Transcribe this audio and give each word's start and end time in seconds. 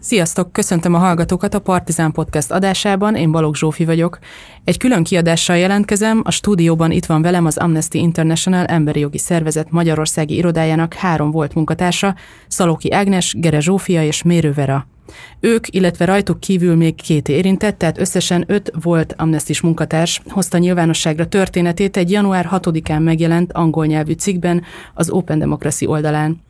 Sziasztok, 0.00 0.52
köszöntöm 0.52 0.94
a 0.94 0.98
hallgatókat 0.98 1.54
a 1.54 1.58
Partizán 1.58 2.12
Podcast 2.12 2.50
adásában, 2.50 3.16
én 3.16 3.30
Balogh 3.30 3.56
Zsófi 3.56 3.84
vagyok. 3.84 4.18
Egy 4.64 4.76
külön 4.76 5.04
kiadással 5.04 5.56
jelentkezem, 5.56 6.20
a 6.24 6.30
stúdióban 6.30 6.90
itt 6.90 7.06
van 7.06 7.22
velem 7.22 7.46
az 7.46 7.56
Amnesty 7.56 7.94
International 7.94 8.64
emberi 8.64 9.00
jogi 9.00 9.18
szervezet 9.18 9.70
Magyarországi 9.70 10.36
irodájának 10.36 10.94
három 10.94 11.30
volt 11.30 11.54
munkatársa, 11.54 12.14
Szalóki 12.48 12.92
Ágnes, 12.92 13.34
Gere 13.38 13.60
Zsófia 13.60 14.04
és 14.04 14.22
Mérő 14.22 14.52
Vera. 14.52 14.86
Ők, 15.40 15.74
illetve 15.74 16.04
rajtuk 16.04 16.40
kívül 16.40 16.76
még 16.76 16.94
két 16.94 17.28
érintett, 17.28 17.78
tehát 17.78 17.98
összesen 17.98 18.44
öt 18.46 18.72
volt 18.82 19.14
amnestis 19.16 19.60
munkatárs 19.60 20.22
hozta 20.28 20.58
nyilvánosságra 20.58 21.26
történetét 21.26 21.96
egy 21.96 22.10
január 22.10 22.48
6-án 22.52 23.02
megjelent 23.02 23.52
angol 23.52 23.86
nyelvű 23.86 24.12
cikkben 24.12 24.62
az 24.94 25.10
Open 25.10 25.38
Democracy 25.38 25.86
oldalán. 25.86 26.46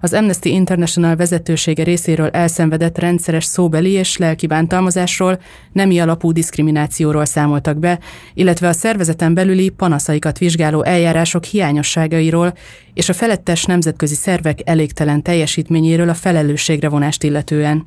Az 0.00 0.12
Amnesty 0.12 0.44
International 0.44 1.16
vezetősége 1.16 1.84
részéről 1.84 2.28
elszenvedett 2.28 2.98
rendszeres 2.98 3.44
szóbeli 3.44 3.90
és 3.90 4.16
lelki 4.16 4.46
bántalmazásról, 4.46 5.40
nemi 5.72 5.98
alapú 6.00 6.32
diszkriminációról 6.32 7.24
számoltak 7.24 7.78
be, 7.78 7.98
illetve 8.34 8.68
a 8.68 8.72
szervezeten 8.72 9.34
belüli 9.34 9.68
panaszaikat 9.68 10.38
vizsgáló 10.38 10.82
eljárások 10.82 11.44
hiányosságairól 11.44 12.54
és 12.94 13.08
a 13.08 13.12
felettes 13.12 13.64
nemzetközi 13.64 14.14
szervek 14.14 14.60
elégtelen 14.64 15.22
teljesítményéről 15.22 16.08
a 16.08 16.14
felelősségre 16.14 16.88
vonást 16.88 17.22
illetően. 17.22 17.86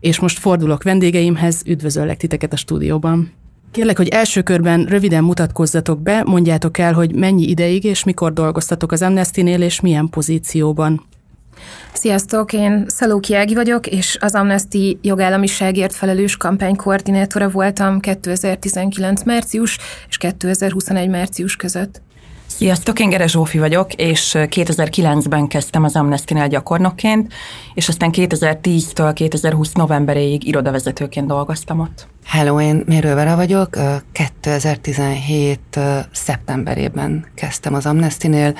És 0.00 0.20
most 0.20 0.38
fordulok 0.38 0.82
vendégeimhez, 0.82 1.62
üdvözöllek 1.66 2.16
titeket 2.16 2.52
a 2.52 2.56
stúdióban. 2.56 3.32
Kérlek, 3.70 3.96
hogy 3.96 4.08
első 4.08 4.42
körben 4.42 4.84
röviden 4.84 5.24
mutatkozzatok 5.24 6.02
be, 6.02 6.22
mondjátok 6.26 6.78
el, 6.78 6.92
hogy 6.92 7.14
mennyi 7.14 7.48
ideig 7.48 7.84
és 7.84 8.04
mikor 8.04 8.32
dolgoztatok 8.32 8.92
az 8.92 9.02
Amnesty-nél, 9.02 9.62
és 9.62 9.80
milyen 9.80 10.08
pozícióban. 10.08 11.06
Sziasztok, 11.92 12.52
én 12.52 12.84
Szalóki 12.88 13.34
Ági 13.34 13.54
vagyok, 13.54 13.86
és 13.86 14.18
az 14.20 14.34
Amnesty 14.34 14.98
jogállamiságért 15.02 15.94
felelős 15.94 16.36
kampánykoordinátora 16.36 17.48
voltam 17.48 18.00
2019 18.00 19.22
március 19.22 19.78
és 20.08 20.16
2021 20.16 21.08
március 21.08 21.56
között. 21.56 22.02
Sziasztok, 22.46 23.00
én 23.00 23.08
Gere 23.08 23.26
Zsófi 23.26 23.58
vagyok, 23.58 23.94
és 23.94 24.32
2009-ben 24.36 25.48
kezdtem 25.48 25.84
az 25.84 25.96
Amnesty-nél 25.96 26.48
gyakornokként, 26.48 27.32
és 27.74 27.88
aztán 27.88 28.10
2010-től 28.12 29.10
2020 29.14 29.72
novemberéig 29.72 30.46
irodavezetőként 30.46 31.26
dolgoztam 31.26 31.80
ott. 31.80 32.06
Hello, 32.24 32.60
én 32.60 32.82
Mérő 32.86 33.14
Vera 33.14 33.36
vagyok, 33.36 33.78
2017 34.12 35.60
szeptemberében 36.12 37.26
kezdtem 37.34 37.74
az 37.74 37.86
Amnesty-nél, 37.86 38.54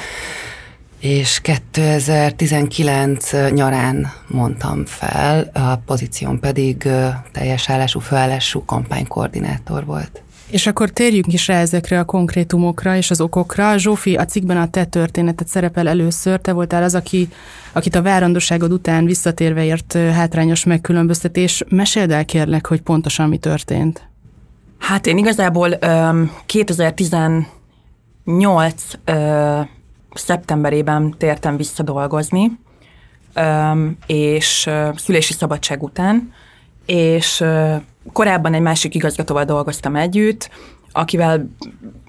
és 1.00 1.40
2019 1.40 3.50
nyarán 3.50 4.12
mondtam 4.26 4.84
fel, 4.84 5.50
a 5.54 5.76
pozíción 5.76 6.40
pedig 6.40 6.88
teljes 7.32 7.70
állású, 7.70 8.00
főállású 8.00 8.64
kampánykoordinátor 8.64 9.84
volt. 9.84 10.20
És 10.50 10.66
akkor 10.66 10.90
térjünk 10.90 11.32
is 11.32 11.46
rá 11.46 11.60
ezekre 11.60 11.98
a 11.98 12.04
konkrétumokra 12.04 12.96
és 12.96 13.10
az 13.10 13.20
okokra. 13.20 13.78
Zsófi, 13.78 14.14
a 14.14 14.24
cikkben 14.24 14.56
a 14.56 14.70
te 14.70 14.84
történetet 14.84 15.48
szerepel 15.48 15.88
először. 15.88 16.40
Te 16.40 16.52
voltál 16.52 16.82
az, 16.82 16.94
aki, 16.94 17.28
akit 17.72 17.94
a 17.94 18.02
várandóságod 18.02 18.72
után 18.72 19.04
visszatérve 19.04 19.64
ért 19.64 19.92
hátrányos 19.92 20.64
megkülönböztetés. 20.64 21.64
Meséld 21.68 22.10
el 22.10 22.24
kérlek, 22.24 22.66
hogy 22.66 22.80
pontosan 22.80 23.28
mi 23.28 23.38
történt. 23.38 24.08
Hát 24.78 25.06
én 25.06 25.18
igazából 25.18 25.78
um, 25.86 26.32
2018 26.46 27.44
uh, 29.06 29.66
szeptemberében 30.18 31.14
tértem 31.18 31.56
vissza 31.56 31.82
dolgozni, 31.82 32.58
és 34.06 34.70
szülési 34.96 35.32
szabadság 35.32 35.82
után, 35.82 36.32
és 36.86 37.44
korábban 38.12 38.54
egy 38.54 38.60
másik 38.60 38.94
igazgatóval 38.94 39.44
dolgoztam 39.44 39.96
együtt, 39.96 40.50
akivel 40.92 41.50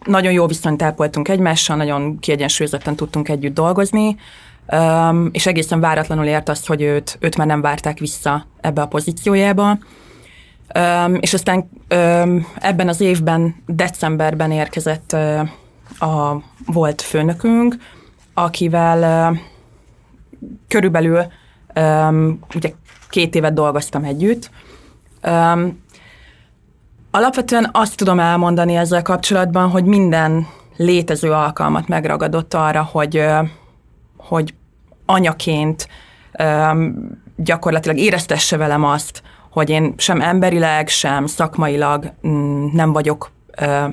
nagyon 0.05 0.31
jó 0.31 0.47
viszonyt 0.47 0.81
ápoltunk 0.81 1.27
egymással, 1.27 1.75
nagyon 1.75 2.19
kiegyensúlyozottan 2.19 2.95
tudtunk 2.95 3.29
együtt 3.29 3.53
dolgozni, 3.53 4.15
és 5.31 5.45
egészen 5.45 5.79
váratlanul 5.79 6.25
ért 6.25 6.49
azt, 6.49 6.67
hogy 6.67 6.81
őt, 6.81 7.17
őt 7.19 7.37
már 7.37 7.47
nem 7.47 7.61
várták 7.61 7.99
vissza 7.99 8.45
ebbe 8.61 8.81
a 8.81 8.87
pozíciójába. 8.87 9.77
És 11.19 11.33
aztán 11.33 11.69
ebben 12.59 12.87
az 12.87 13.01
évben, 13.01 13.55
decemberben 13.65 14.51
érkezett 14.51 15.13
a 15.99 16.41
volt 16.65 17.01
főnökünk, 17.01 17.75
akivel 18.37 19.33
körülbelül 20.67 21.25
ugye 22.55 22.73
két 23.09 23.35
évet 23.35 23.53
dolgoztam 23.53 24.03
együtt. 24.03 24.49
Alapvetően 27.11 27.69
azt 27.71 27.97
tudom 27.97 28.19
elmondani 28.19 28.75
ezzel 28.75 29.01
kapcsolatban, 29.01 29.69
hogy 29.69 29.83
minden 29.83 30.47
létező 30.75 31.31
alkalmat 31.31 31.87
megragadott 31.87 32.53
arra, 32.53 32.83
hogy, 32.91 33.25
hogy 34.17 34.53
anyaként 35.05 35.87
gyakorlatilag 37.35 37.97
éreztesse 37.97 38.57
velem 38.57 38.83
azt, 38.83 39.23
hogy 39.51 39.69
én 39.69 39.93
sem 39.97 40.21
emberileg, 40.21 40.87
sem 40.87 41.25
szakmailag 41.25 42.13
mm, 42.27 42.65
nem 42.73 42.93
vagyok 42.93 43.31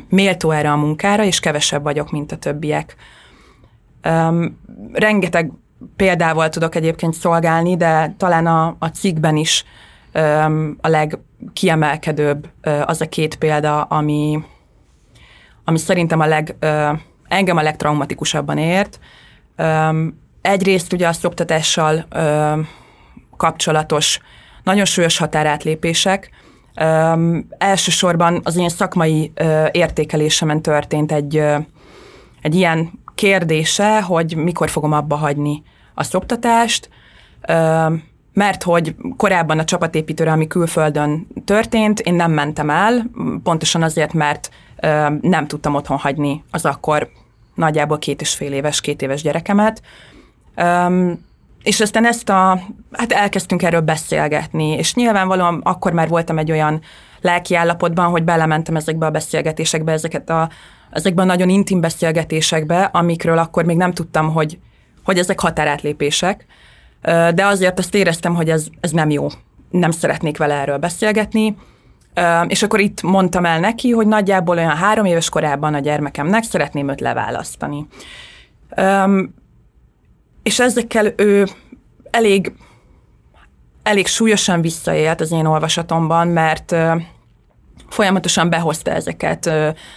méltó 0.08 0.50
erre 0.50 0.72
a 0.72 0.76
munkára, 0.76 1.24
és 1.24 1.40
kevesebb 1.40 1.82
vagyok, 1.82 2.10
mint 2.10 2.32
a 2.32 2.36
többiek. 2.36 2.96
Um, 4.04 4.60
rengeteg 4.92 5.50
példával 5.96 6.48
tudok 6.48 6.74
egyébként 6.74 7.14
szolgálni, 7.14 7.76
de 7.76 8.14
talán 8.16 8.46
a, 8.46 8.76
a 8.78 8.86
cikkben 8.86 9.36
is 9.36 9.64
um, 10.14 10.76
a 10.80 10.88
legkiemelkedőbb 10.88 12.48
uh, 12.66 12.82
az 12.86 13.00
a 13.00 13.08
két 13.08 13.36
példa, 13.36 13.82
ami, 13.82 14.42
ami 15.64 15.78
szerintem 15.78 16.20
a 16.20 16.26
leg, 16.26 16.56
uh, 16.62 16.98
engem 17.28 17.56
a 17.56 17.62
legtraumatikusabban 17.62 18.58
ért. 18.58 19.00
Um, 19.58 20.20
egyrészt 20.40 20.92
ugye 20.92 21.08
a 21.08 21.12
szoktatással 21.12 22.06
uh, 22.14 22.66
kapcsolatos 23.36 24.20
nagyon 24.62 24.84
súlyos 24.84 25.18
határátlépések, 25.18 26.30
Um, 26.80 27.46
elsősorban 27.58 28.40
az 28.44 28.56
én 28.56 28.68
szakmai 28.68 29.32
uh, 29.40 29.68
értékelésemen 29.72 30.62
történt 30.62 31.12
egy, 31.12 31.36
uh, 31.36 31.64
egy 32.42 32.54
ilyen 32.54 33.03
kérdése, 33.14 34.02
hogy 34.02 34.36
mikor 34.36 34.70
fogom 34.70 34.92
abba 34.92 35.16
hagyni 35.16 35.62
a 35.94 36.02
szoktatást, 36.02 36.88
mert 38.32 38.62
hogy 38.62 38.96
korábban 39.16 39.58
a 39.58 39.64
csapatépítőre, 39.64 40.32
ami 40.32 40.46
külföldön 40.46 41.26
történt, 41.44 42.00
én 42.00 42.14
nem 42.14 42.32
mentem 42.32 42.70
el, 42.70 43.10
pontosan 43.42 43.82
azért, 43.82 44.12
mert 44.12 44.50
nem 45.20 45.46
tudtam 45.46 45.74
otthon 45.74 45.98
hagyni 45.98 46.44
az 46.50 46.64
akkor 46.64 47.08
nagyjából 47.54 47.98
két 47.98 48.20
és 48.20 48.34
fél 48.34 48.52
éves, 48.52 48.80
két 48.80 49.02
éves 49.02 49.22
gyerekemet. 49.22 49.82
És 51.62 51.80
aztán 51.80 52.06
ezt 52.06 52.28
a, 52.28 52.60
hát 52.92 53.12
elkezdtünk 53.12 53.62
erről 53.62 53.80
beszélgetni, 53.80 54.68
és 54.68 54.94
nyilvánvalóan 54.94 55.60
akkor 55.64 55.92
már 55.92 56.08
voltam 56.08 56.38
egy 56.38 56.50
olyan 56.50 56.80
lelki 57.24 57.54
állapotban, 57.54 58.10
hogy 58.10 58.22
belementem 58.22 58.76
ezekbe 58.76 59.06
a 59.06 59.10
beszélgetésekbe, 59.10 59.92
ezeket 59.92 60.30
a 60.30 60.48
ezekben 60.90 61.24
a 61.24 61.32
nagyon 61.32 61.48
intim 61.48 61.80
beszélgetésekbe, 61.80 62.82
amikről 62.82 63.38
akkor 63.38 63.64
még 63.64 63.76
nem 63.76 63.92
tudtam, 63.92 64.32
hogy, 64.32 64.58
hogy 65.04 65.18
ezek 65.18 65.40
határátlépések, 65.40 66.46
de 67.34 67.46
azért 67.46 67.78
azt 67.78 67.94
éreztem, 67.94 68.34
hogy 68.34 68.50
ez, 68.50 68.66
ez 68.80 68.90
nem 68.90 69.10
jó. 69.10 69.26
Nem 69.70 69.90
szeretnék 69.90 70.38
vele 70.38 70.54
erről 70.54 70.78
beszélgetni, 70.78 71.56
és 72.46 72.62
akkor 72.62 72.80
itt 72.80 73.02
mondtam 73.02 73.44
el 73.44 73.60
neki, 73.60 73.90
hogy 73.90 74.06
nagyjából 74.06 74.56
olyan 74.56 74.76
három 74.76 75.04
éves 75.04 75.28
korában 75.28 75.74
a 75.74 75.78
gyermekemnek 75.78 76.42
szeretném 76.42 76.88
őt 76.88 77.00
leválasztani. 77.00 77.86
És 80.42 80.60
ezekkel 80.60 81.12
ő 81.16 81.46
elég, 82.10 82.52
elég 83.82 84.06
súlyosan 84.06 84.60
visszaélt 84.60 85.20
az 85.20 85.32
én 85.32 85.46
olvasatomban, 85.46 86.28
mert 86.28 86.74
folyamatosan 87.94 88.50
behozta 88.50 88.90
ezeket 88.90 89.50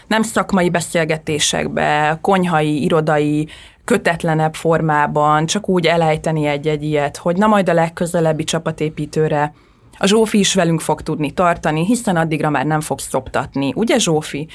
nem 0.07 0.21
szakmai 0.21 0.69
beszélgetésekbe, 0.69 2.17
konyhai, 2.21 2.83
irodai, 2.83 3.47
kötetlenebb 3.85 4.53
formában, 4.55 5.45
csak 5.45 5.69
úgy 5.69 5.85
elejteni 5.85 6.45
egy-egy 6.45 6.83
ilyet, 6.83 7.17
hogy 7.17 7.37
na 7.37 7.47
majd 7.47 7.69
a 7.69 7.73
legközelebbi 7.73 8.43
csapatépítőre 8.43 9.53
a 9.97 10.07
Zsófi 10.07 10.39
is 10.39 10.53
velünk 10.53 10.81
fog 10.81 11.01
tudni 11.01 11.31
tartani, 11.31 11.85
hiszen 11.85 12.15
addigra 12.15 12.49
már 12.49 12.65
nem 12.65 12.81
fog 12.81 12.99
szoptatni. 12.99 13.71
Ugye 13.75 13.97
Zsófi? 13.97 14.47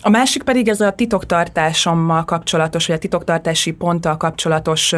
A 0.00 0.08
másik 0.08 0.42
pedig 0.42 0.68
ez 0.68 0.80
a 0.80 0.90
titoktartásommal 0.90 2.24
kapcsolatos, 2.24 2.86
vagy 2.86 2.96
a 2.96 2.98
titoktartási 2.98 3.72
ponttal 3.72 4.16
kapcsolatos 4.16 4.94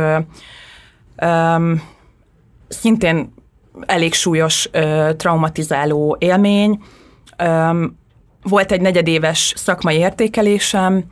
szintén 2.69 3.33
elég 3.87 4.15
súlyos 4.15 4.69
ö, 4.73 5.11
traumatizáló 5.17 6.17
élmény. 6.19 6.83
Ö, 7.41 7.85
volt 8.43 8.73
egy 8.73 8.81
negyedéves 8.81 9.53
szakmai 9.57 9.97
értékelésem, 9.97 11.05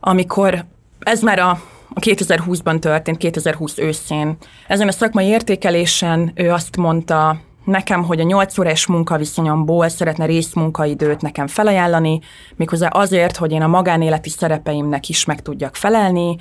amikor 0.00 0.64
ez 0.98 1.22
már 1.22 1.38
a, 1.38 1.50
a 1.88 2.00
2020-ban 2.00 2.78
történt, 2.78 3.16
2020 3.16 3.78
őszén. 3.78 4.36
Ezen 4.66 4.88
a 4.88 4.92
szakmai 4.92 5.26
értékelésen 5.26 6.32
ő 6.34 6.50
azt 6.50 6.76
mondta 6.76 7.40
nekem, 7.64 8.02
hogy 8.02 8.20
a 8.20 8.24
8 8.24 8.58
órás 8.58 8.86
munkaviszonyomból 8.86 9.88
szeretne 9.88 10.24
részmunkaidőt 10.24 11.20
nekem 11.20 11.46
felajánlani, 11.46 12.20
méghozzá 12.56 12.88
azért, 12.88 13.36
hogy 13.36 13.52
én 13.52 13.62
a 13.62 13.66
magánéleti 13.66 14.28
szerepeimnek 14.28 15.08
is 15.08 15.24
meg 15.24 15.42
tudjak 15.42 15.76
felelni. 15.76 16.36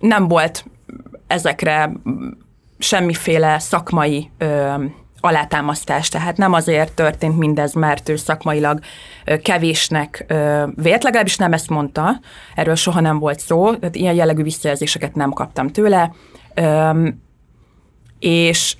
Nem 0.00 0.28
volt 0.28 0.64
ezekre 1.26 1.92
semmiféle 2.78 3.58
szakmai 3.58 4.30
alátámasztás, 5.20 6.08
tehát 6.08 6.36
nem 6.36 6.52
azért 6.52 6.92
történt 6.92 7.38
mindez, 7.38 7.72
mert 7.72 8.08
ő 8.08 8.16
szakmailag 8.16 8.78
kevésnek 9.42 10.24
vélt, 10.74 11.02
legalábbis 11.02 11.36
nem 11.36 11.52
ezt 11.52 11.68
mondta, 11.68 12.20
erről 12.54 12.74
soha 12.74 13.00
nem 13.00 13.18
volt 13.18 13.40
szó, 13.40 13.74
tehát 13.74 13.94
ilyen 13.94 14.14
jellegű 14.14 14.42
visszajelzéseket 14.42 15.14
nem 15.14 15.30
kaptam 15.30 15.68
tőle, 15.68 16.12
és 18.18 18.76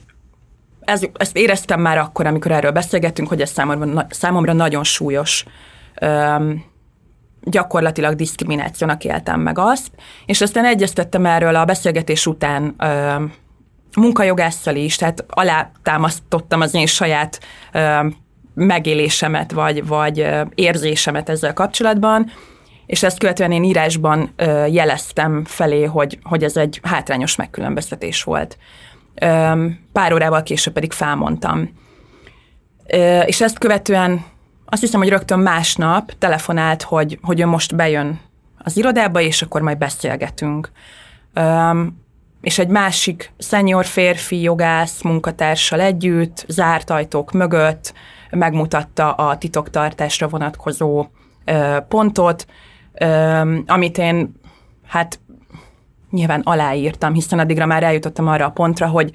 ez, 0.80 1.02
ezt 1.14 1.36
éreztem 1.36 1.80
már 1.80 1.98
akkor, 1.98 2.26
amikor 2.26 2.50
erről 2.50 2.70
beszélgettünk, 2.70 3.28
hogy 3.28 3.40
ez 3.40 3.50
számomra, 3.50 4.06
számomra 4.10 4.52
nagyon 4.52 4.84
súlyos. 4.84 5.44
Gyakorlatilag 7.42 8.14
diszkriminációnak 8.14 9.04
éltem 9.04 9.40
meg 9.40 9.58
azt, 9.58 9.90
és 10.26 10.40
aztán 10.40 10.64
egyeztettem 10.64 11.26
erről 11.26 11.56
a 11.56 11.64
beszélgetés 11.64 12.26
után 12.26 12.74
munkajogásszal 13.96 14.76
is, 14.76 14.96
tehát 14.96 15.24
alátámasztottam 15.28 16.60
az 16.60 16.74
én 16.74 16.86
saját 16.86 17.40
ö, 17.72 18.06
megélésemet, 18.54 19.52
vagy, 19.52 19.86
vagy 19.86 20.26
érzésemet 20.54 21.28
ezzel 21.28 21.52
kapcsolatban, 21.52 22.30
és 22.86 23.02
ezt 23.02 23.18
követően 23.18 23.52
én 23.52 23.64
írásban 23.64 24.32
ö, 24.36 24.66
jeleztem 24.66 25.44
felé, 25.44 25.84
hogy, 25.84 26.18
hogy 26.22 26.44
ez 26.44 26.56
egy 26.56 26.80
hátrányos 26.82 27.36
megkülönböztetés 27.36 28.22
volt. 28.22 28.58
Ö, 29.14 29.64
pár 29.92 30.12
órával 30.12 30.42
később 30.42 30.72
pedig 30.72 30.92
felmondtam. 30.92 31.70
Ö, 32.86 33.20
és 33.20 33.40
ezt 33.40 33.58
követően 33.58 34.24
azt 34.64 34.82
hiszem, 34.82 35.00
hogy 35.00 35.08
rögtön 35.08 35.38
másnap 35.38 36.12
telefonált, 36.18 36.82
hogy, 36.82 37.18
hogy 37.22 37.40
ő 37.40 37.46
most 37.46 37.76
bejön 37.76 38.20
az 38.58 38.76
irodába, 38.76 39.20
és 39.20 39.42
akkor 39.42 39.62
majd 39.62 39.78
beszélgetünk 39.78 40.70
és 42.40 42.58
egy 42.58 42.68
másik 42.68 43.32
szenyor 43.38 43.84
férfi 43.84 44.40
jogász 44.40 45.02
munkatársal 45.02 45.80
együtt, 45.80 46.44
zárt 46.48 46.90
ajtók 46.90 47.32
mögött 47.32 47.92
megmutatta 48.30 49.12
a 49.12 49.38
titoktartásra 49.38 50.28
vonatkozó 50.28 51.06
pontot, 51.88 52.46
amit 53.66 53.98
én 53.98 54.34
hát 54.86 55.20
nyilván 56.10 56.40
aláírtam, 56.40 57.12
hiszen 57.12 57.38
addigra 57.38 57.66
már 57.66 57.82
eljutottam 57.82 58.28
arra 58.28 58.44
a 58.44 58.50
pontra, 58.50 58.86
hogy 58.86 59.10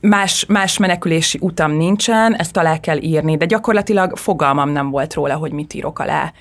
más, 0.00 0.46
más 0.46 0.78
menekülési 0.78 1.38
utam 1.40 1.72
nincsen, 1.72 2.34
ezt 2.34 2.56
alá 2.56 2.80
kell 2.80 2.98
írni, 2.98 3.36
de 3.36 3.44
gyakorlatilag 3.44 4.16
fogalmam 4.16 4.70
nem 4.70 4.90
volt 4.90 5.14
róla, 5.14 5.34
hogy 5.34 5.52
mit 5.52 5.74
írok 5.74 5.98
alá. 5.98 6.32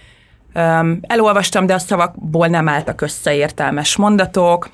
Elolvastam, 1.02 1.66
de 1.66 1.74
a 1.74 1.80
szavakból 1.80 2.48
nem 2.48 2.68
álltak 2.68 3.02
össze 3.02 3.36
értelmes 3.36 3.96
mondatok, 3.96 4.70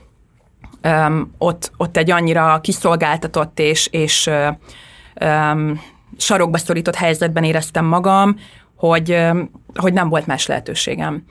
um, 0.84 1.34
ott, 1.38 1.72
ott 1.78 1.98
egy 1.98 2.12
annyira 2.12 2.60
kiszolgáltatott 2.62 3.60
és, 3.60 3.88
és 3.92 4.30
um, 5.22 5.81
sarokba 6.18 6.58
szorított 6.58 6.96
helyzetben 6.96 7.44
éreztem 7.44 7.86
magam, 7.86 8.36
hogy, 8.75 9.12
um, 9.12 9.52
hogy 9.75 9.94
nem 9.94 10.10
volt 10.10 10.28
más 10.28 10.46
lehetőségem. 10.46 11.24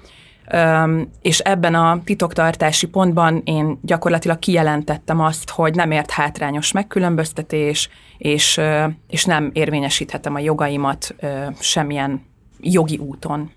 Um, 0.55 1.11
és 1.23 1.39
ebben 1.39 1.75
a 1.75 2.01
titoktartási 2.05 2.87
pontban 2.87 3.43
én 3.45 3.79
gyakorlatilag 3.83 4.39
kijelentettem 4.39 5.21
azt, 5.21 5.51
hogy 5.51 5.75
nem 5.75 5.91
ért 5.91 6.11
hátrányos 6.11 6.73
megkülönböztetés, 6.73 7.89
és, 8.19 8.57
uh, 8.57 8.93
és 9.09 9.25
nem 9.25 9.51
érvényesíthetem 9.53 10.35
a 10.35 10.39
jogaimat 10.39 11.15
uh, 11.23 11.47
semmilyen 11.61 12.23
jogi 12.61 12.97
úton. 12.97 13.51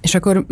És 0.00 0.14
akkor 0.14 0.44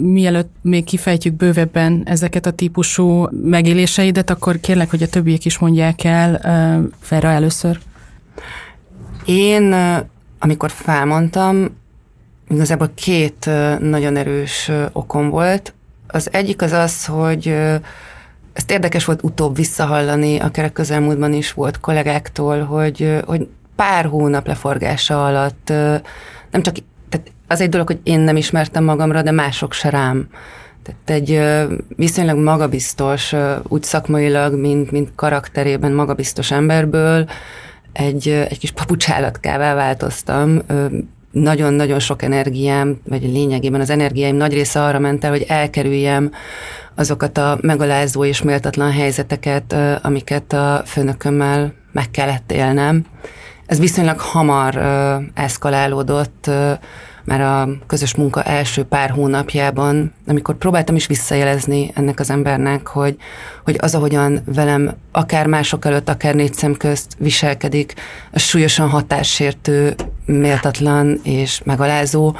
mielőtt 0.00 0.52
még 0.62 0.84
kifejtjük 0.84 1.34
bővebben 1.34 2.02
ezeket 2.04 2.46
a 2.46 2.50
típusú 2.50 3.26
megéléseidet, 3.30 4.30
akkor 4.30 4.60
kérlek, 4.60 4.90
hogy 4.90 5.02
a 5.02 5.08
többiek 5.08 5.44
is 5.44 5.58
mondják 5.58 6.04
el 6.04 6.40
Ferra 7.00 7.28
először. 7.28 7.78
Én, 9.24 9.74
amikor 10.38 10.70
felmondtam, 10.70 11.76
igazából 12.48 12.90
két 12.94 13.50
nagyon 13.78 14.16
erős 14.16 14.70
okom 14.92 15.28
volt. 15.28 15.74
Az 16.06 16.28
egyik 16.32 16.62
az 16.62 16.72
az, 16.72 17.04
hogy 17.04 17.48
ezt 18.52 18.70
érdekes 18.70 19.04
volt 19.04 19.22
utóbb 19.22 19.56
visszahallani, 19.56 20.38
akár 20.38 20.64
a 20.64 20.72
közelmúltban 20.72 21.32
is 21.32 21.52
volt 21.52 21.80
kollégáktól, 21.80 22.62
hogy, 22.62 23.20
hogy 23.26 23.48
pár 23.76 24.04
hónap 24.04 24.46
leforgása 24.46 25.26
alatt 25.26 25.68
nem 26.50 26.62
csak 26.62 26.74
az 27.48 27.60
egy 27.60 27.68
dolog, 27.68 27.86
hogy 27.86 28.00
én 28.02 28.20
nem 28.20 28.36
ismertem 28.36 28.84
magamra, 28.84 29.22
de 29.22 29.30
mások 29.30 29.72
se 29.72 29.90
rám. 29.90 30.28
Tehát 30.82 31.22
egy 31.22 31.40
viszonylag 31.96 32.38
magabiztos, 32.38 33.34
úgy 33.68 33.82
szakmailag, 33.82 34.54
mint, 34.54 34.90
mint 34.90 35.08
karakterében 35.14 35.92
magabiztos 35.92 36.50
emberből 36.50 37.28
egy, 37.92 38.28
egy 38.28 38.58
kis 38.58 38.70
papucsállatkává 38.70 39.74
változtam. 39.74 40.62
Nagyon-nagyon 41.30 41.98
sok 41.98 42.22
energiám, 42.22 43.00
vagy 43.08 43.22
lényegében 43.22 43.80
az 43.80 43.90
energiáim 43.90 44.36
nagy 44.36 44.52
része 44.52 44.82
arra 44.82 44.98
ment 44.98 45.24
el, 45.24 45.30
hogy 45.30 45.44
elkerüljem 45.48 46.30
azokat 46.94 47.38
a 47.38 47.58
megalázó 47.60 48.24
és 48.24 48.42
méltatlan 48.42 48.92
helyzeteket, 48.92 49.74
amiket 50.02 50.52
a 50.52 50.82
főnökömmel 50.86 51.72
meg 51.92 52.10
kellett 52.10 52.52
élnem. 52.52 53.04
Ez 53.66 53.78
viszonylag 53.78 54.18
hamar 54.18 54.76
eszkalálódott, 55.34 56.50
már 57.24 57.40
a 57.40 57.68
közös 57.86 58.14
munka 58.14 58.42
első 58.42 58.82
pár 58.82 59.10
hónapjában, 59.10 60.12
amikor 60.26 60.54
próbáltam 60.54 60.94
is 60.94 61.06
visszajelezni 61.06 61.90
ennek 61.94 62.20
az 62.20 62.30
embernek, 62.30 62.86
hogy, 62.86 63.16
hogy 63.64 63.76
az, 63.78 63.94
ahogyan 63.94 64.40
velem 64.44 64.94
akár 65.12 65.46
mások 65.46 65.84
előtt, 65.84 66.08
akár 66.08 66.34
négy 66.34 66.54
szem 66.54 66.74
közt 66.74 67.16
viselkedik, 67.18 67.94
az 68.32 68.42
súlyosan 68.42 68.88
hatássértő, 68.88 69.94
méltatlan 70.26 71.20
és 71.22 71.60
megalázó, 71.64 72.36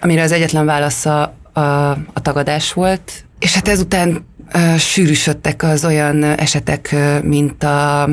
amire 0.00 0.22
az 0.22 0.32
egyetlen 0.32 0.66
válasza 0.66 1.34
a, 1.52 1.60
a 1.90 2.20
tagadás 2.22 2.72
volt, 2.72 3.24
és 3.38 3.54
hát 3.54 3.68
ezután 3.68 4.26
uh, 4.54 4.76
sűrűsödtek 4.76 5.62
az 5.62 5.84
olyan 5.84 6.22
esetek, 6.22 6.94
mint 7.22 7.62
a 7.62 8.08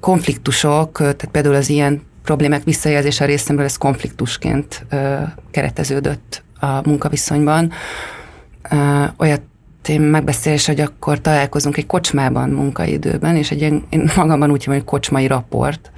konfliktusok, 0.00 0.98
tehát 0.98 1.28
például 1.32 1.54
az 1.54 1.68
ilyen 1.68 2.02
problémák 2.28 2.64
visszajelzése 2.64 3.24
részemről, 3.24 3.64
ez 3.64 3.76
konfliktusként 3.76 4.86
ö, 4.90 5.16
kereteződött 5.50 6.42
a 6.60 6.88
munkaviszonyban. 6.88 7.72
Ö, 8.70 9.04
olyat 9.18 9.40
megbeszélés, 9.98 10.66
hogy 10.66 10.80
akkor 10.80 11.20
találkozunk 11.20 11.76
egy 11.76 11.86
kocsmában 11.86 12.48
munkaidőben, 12.48 13.36
és 13.36 13.50
egy 13.50 13.60
ilyen, 13.60 13.86
én 13.88 14.10
magamban 14.16 14.50
úgy 14.50 14.64
hívom, 14.64 14.78
hogy 14.78 14.88
kocsmai 14.88 15.26
raport, 15.26 15.90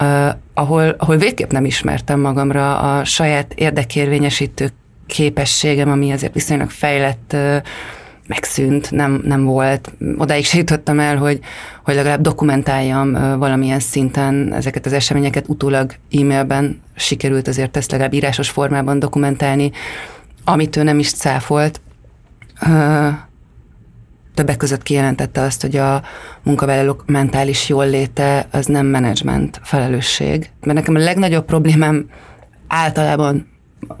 uh, 0.00 0.28
ahol, 0.54 0.94
ahol 0.98 1.16
végképp 1.16 1.50
nem 1.50 1.64
ismertem 1.64 2.20
magamra 2.20 2.78
a 2.78 3.04
saját 3.04 3.52
érdekérvényesítő 3.54 4.68
képességem, 5.06 5.90
ami 5.90 6.12
azért 6.12 6.34
viszonylag 6.34 6.70
fejlett 6.70 7.30
uh, 7.34 7.56
megszűnt, 8.26 8.90
nem, 8.90 9.22
nem 9.24 9.44
volt. 9.44 9.92
Odáig 10.16 10.44
se 10.44 10.58
jutottam 10.58 11.00
el, 11.00 11.16
hogy, 11.16 11.40
hogy 11.84 11.94
legalább 11.94 12.20
dokumentáljam 12.20 13.12
valamilyen 13.38 13.80
szinten 13.80 14.52
ezeket 14.54 14.86
az 14.86 14.92
eseményeket. 14.92 15.48
Utólag 15.48 15.94
e-mailben 16.10 16.80
sikerült 16.96 17.48
azért 17.48 17.76
ezt 17.76 17.90
legalább 17.90 18.12
írásos 18.12 18.50
formában 18.50 18.98
dokumentálni, 18.98 19.70
amit 20.44 20.76
ő 20.76 20.82
nem 20.82 20.98
is 20.98 21.12
cáfolt. 21.12 21.80
Többek 24.34 24.56
között 24.56 24.82
kijelentette 24.82 25.40
azt, 25.40 25.60
hogy 25.60 25.76
a 25.76 26.02
munkavállalók 26.42 27.02
mentális 27.06 27.68
jólléte 27.68 28.46
az 28.50 28.66
nem 28.66 28.86
menedzsment 28.86 29.60
felelősség. 29.62 30.50
Mert 30.60 30.78
nekem 30.78 30.94
a 30.94 30.98
legnagyobb 30.98 31.44
problémám 31.44 32.06
általában 32.68 33.54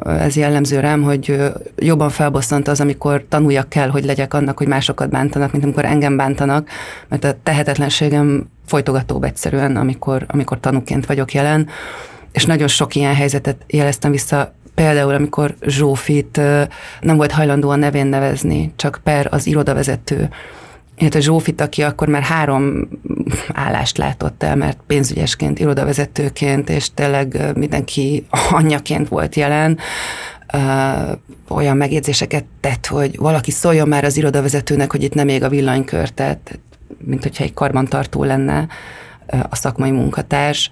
ez 0.04 0.36
jellemző 0.36 0.80
rám, 0.80 1.02
hogy 1.02 1.42
jobban 1.76 2.08
felbosszant 2.10 2.68
az, 2.68 2.80
amikor 2.80 3.24
tanuljak 3.28 3.68
kell, 3.68 3.88
hogy 3.88 4.04
legyek 4.04 4.34
annak, 4.34 4.58
hogy 4.58 4.68
másokat 4.68 5.10
bántanak, 5.10 5.52
mint 5.52 5.64
amikor 5.64 5.84
engem 5.84 6.16
bántanak, 6.16 6.68
mert 7.08 7.24
a 7.24 7.36
tehetetlenségem 7.42 8.48
folytogatóbb 8.66 9.24
egyszerűen, 9.24 9.76
amikor, 9.76 10.24
amikor 10.28 10.60
tanúként 10.60 11.06
vagyok 11.06 11.32
jelen, 11.32 11.68
és 12.32 12.44
nagyon 12.44 12.68
sok 12.68 12.94
ilyen 12.94 13.14
helyzetet 13.14 13.56
jeleztem 13.66 14.10
vissza, 14.10 14.54
például 14.74 15.14
amikor 15.14 15.54
Zsófit 15.66 16.40
nem 17.00 17.16
volt 17.16 17.32
hajlandó 17.32 17.70
a 17.70 17.76
nevén 17.76 18.06
nevezni, 18.06 18.72
csak 18.76 19.00
per 19.04 19.28
az 19.30 19.46
irodavezető, 19.46 20.28
illetve 20.98 21.20
Zsófit, 21.20 21.60
aki 21.60 21.82
akkor 21.82 22.08
már 22.08 22.22
három 22.22 22.88
állást 23.52 23.98
látott 23.98 24.42
el, 24.42 24.56
mert 24.56 24.78
pénzügyesként, 24.86 25.58
irodavezetőként, 25.58 26.70
és 26.70 26.94
tényleg 26.94 27.56
mindenki 27.56 28.26
anyjaként 28.50 29.08
volt 29.08 29.34
jelen, 29.34 29.78
olyan 31.48 31.76
megjegyzéseket 31.76 32.44
tett, 32.60 32.86
hogy 32.86 33.16
valaki 33.16 33.50
szóljon 33.50 33.88
már 33.88 34.04
az 34.04 34.16
irodavezetőnek, 34.16 34.90
hogy 34.90 35.02
itt 35.02 35.14
nem 35.14 35.28
ég 35.28 35.42
a 35.42 35.48
villanykör, 35.48 36.08
tehát 36.08 36.58
mint 36.98 37.22
hogyha 37.22 37.44
egy 37.44 37.54
karbantartó 37.54 38.24
lenne 38.24 38.66
a 39.48 39.56
szakmai 39.56 39.90
munkatárs, 39.90 40.70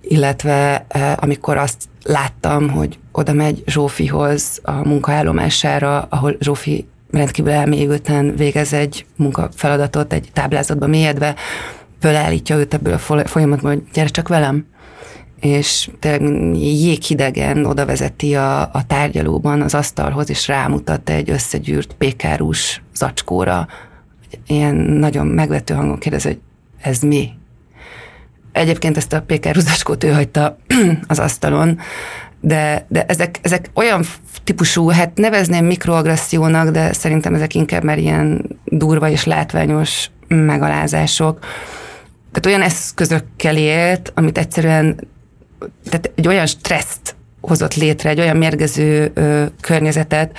illetve 0.00 0.86
amikor 1.16 1.56
azt 1.56 1.88
láttam, 2.02 2.70
hogy 2.70 2.98
oda 3.12 3.32
megy 3.32 3.62
Zsófihoz 3.66 4.60
a 4.62 4.72
munkaállomására, 4.72 6.06
ahol 6.10 6.36
Zsófi 6.40 6.86
rendkívül 7.12 7.52
elmélyülten 7.52 8.36
végez 8.36 8.72
egy 8.72 9.06
munkafeladatot, 9.16 10.12
egy 10.12 10.28
táblázatba 10.32 10.86
mélyedve, 10.86 11.34
fölállítja 12.00 12.56
őt 12.56 12.74
ebből 12.74 12.92
a 12.92 13.24
folyamatból, 13.24 13.70
hogy 13.70 13.82
gyere 13.92 14.08
csak 14.08 14.28
velem, 14.28 14.66
és 15.40 15.90
tényleg 15.98 16.56
jéghidegen 16.56 17.64
oda 17.64 17.86
vezeti 17.86 18.34
a, 18.34 18.60
a 18.60 18.86
tárgyalóban 18.86 19.62
az 19.62 19.74
asztalhoz, 19.74 20.30
és 20.30 20.48
rámutat 20.48 21.10
egy 21.10 21.30
összegyűrt 21.30 21.94
pékárus 21.98 22.82
zacskóra. 22.94 23.66
Ilyen 24.46 24.74
nagyon 24.74 25.26
megvető 25.26 25.74
hangon 25.74 25.98
kérdez, 25.98 26.22
hogy 26.22 26.38
ez 26.80 27.00
mi? 27.00 27.30
Egyébként 28.52 28.96
ezt 28.96 29.12
a 29.12 29.22
pékárus 29.22 29.62
zacskót 29.62 30.04
ő 30.04 30.12
hagyta 30.12 30.56
az 31.08 31.18
asztalon, 31.18 31.78
de, 32.44 32.86
de 32.88 33.04
ezek, 33.04 33.38
ezek 33.42 33.70
olyan 33.74 34.04
típusú, 34.44 34.88
hát 34.88 35.16
nevezném 35.16 35.64
mikroagressziónak, 35.64 36.68
de 36.68 36.92
szerintem 36.92 37.34
ezek 37.34 37.54
inkább 37.54 37.84
már 37.84 37.98
ilyen 37.98 38.58
durva 38.64 39.08
és 39.08 39.24
látványos 39.24 40.10
megalázások. 40.28 41.38
Tehát 42.32 42.46
olyan 42.46 42.62
eszközökkel 42.62 43.56
élt, 43.56 44.12
amit 44.14 44.38
egyszerűen 44.38 45.08
tehát 45.84 46.10
egy 46.14 46.26
olyan 46.26 46.46
stresszt 46.46 47.16
hozott 47.42 47.74
létre, 47.74 48.10
egy 48.10 48.20
olyan 48.20 48.36
mérgező 48.36 49.10
ö, 49.14 49.44
környezetet, 49.60 50.36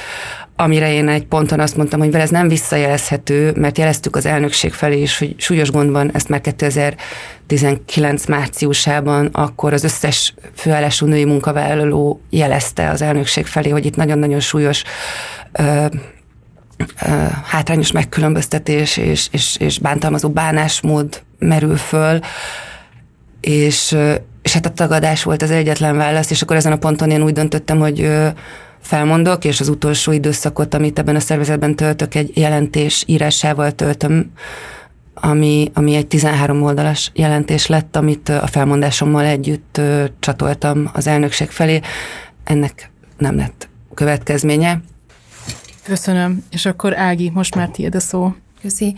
amire 0.55 0.93
én 0.93 1.07
egy 1.07 1.25
ponton 1.25 1.59
azt 1.59 1.77
mondtam, 1.77 1.99
hogy 1.99 2.11
vele 2.11 2.23
ez 2.23 2.29
nem 2.29 2.47
visszajelezhető, 2.47 3.53
mert 3.55 3.77
jeleztük 3.77 4.15
az 4.15 4.25
elnökség 4.25 4.73
felé 4.73 5.01
is, 5.01 5.17
hogy 5.17 5.35
súlyos 5.37 5.71
gond 5.71 5.91
van, 5.91 6.11
ezt 6.13 6.29
már 6.29 6.41
2019 6.41 8.25
márciusában, 8.25 9.25
akkor 9.25 9.73
az 9.73 9.83
összes 9.83 10.33
főállású 10.55 11.05
női 11.05 11.25
munkavállaló 11.25 12.21
jelezte 12.29 12.89
az 12.89 13.01
elnökség 13.01 13.45
felé, 13.45 13.69
hogy 13.69 13.85
itt 13.85 13.95
nagyon-nagyon 13.95 14.39
súlyos 14.39 14.83
ö, 15.51 15.85
hátrányos 17.43 17.91
megkülönböztetés 17.91 18.97
és, 18.97 19.27
és, 19.31 19.55
és 19.59 19.79
bántalmazó 19.79 20.29
bánásmód 20.29 21.21
merül 21.39 21.77
föl, 21.77 22.19
és, 23.39 23.95
és 24.43 24.53
hát 24.53 24.65
a 24.65 24.73
tagadás 24.73 25.23
volt 25.23 25.41
az 25.41 25.51
egyetlen 25.51 25.97
válasz, 25.97 26.29
és 26.29 26.41
akkor 26.41 26.55
ezen 26.55 26.71
a 26.71 26.77
ponton 26.77 27.09
én 27.09 27.23
úgy 27.23 27.33
döntöttem, 27.33 27.79
hogy 27.79 28.09
felmondok, 28.79 29.45
és 29.45 29.59
az 29.59 29.69
utolsó 29.69 30.11
időszakot, 30.11 30.73
amit 30.73 30.99
ebben 30.99 31.15
a 31.15 31.19
szervezetben 31.19 31.75
töltök, 31.75 32.15
egy 32.15 32.37
jelentés 32.37 33.03
írásával 33.07 33.71
töltöm, 33.71 34.31
ami, 35.13 35.71
ami 35.73 35.95
egy 35.95 36.07
13 36.07 36.63
oldalas 36.63 37.11
jelentés 37.13 37.67
lett, 37.67 37.95
amit 37.95 38.29
a 38.29 38.47
felmondásommal 38.47 39.25
együtt 39.25 39.81
csatoltam 40.19 40.89
az 40.93 41.07
elnökség 41.07 41.49
felé. 41.49 41.79
Ennek 42.43 42.91
nem 43.17 43.35
lett 43.35 43.69
következménye. 43.93 44.81
Köszönöm. 45.83 46.43
És 46.51 46.65
akkor 46.65 46.97
Ági, 46.97 47.29
most 47.29 47.55
már 47.55 47.69
tiéd 47.69 47.95
a 47.95 47.99
szó. 47.99 48.35
Köszi. 48.61 48.95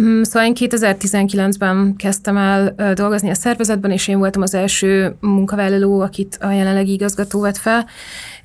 Mm, 0.00 0.22
szóval 0.22 0.48
én 0.48 0.56
2019-ben 0.58 1.94
kezdtem 1.96 2.36
el 2.36 2.74
dolgozni 2.94 3.30
a 3.30 3.34
szervezetben, 3.34 3.90
és 3.90 4.08
én 4.08 4.18
voltam 4.18 4.42
az 4.42 4.54
első 4.54 5.16
munkavállaló, 5.20 6.00
akit 6.00 6.38
a 6.40 6.50
jelenlegi 6.50 6.92
igazgató 6.92 7.40
vett 7.40 7.56
fel, 7.56 7.86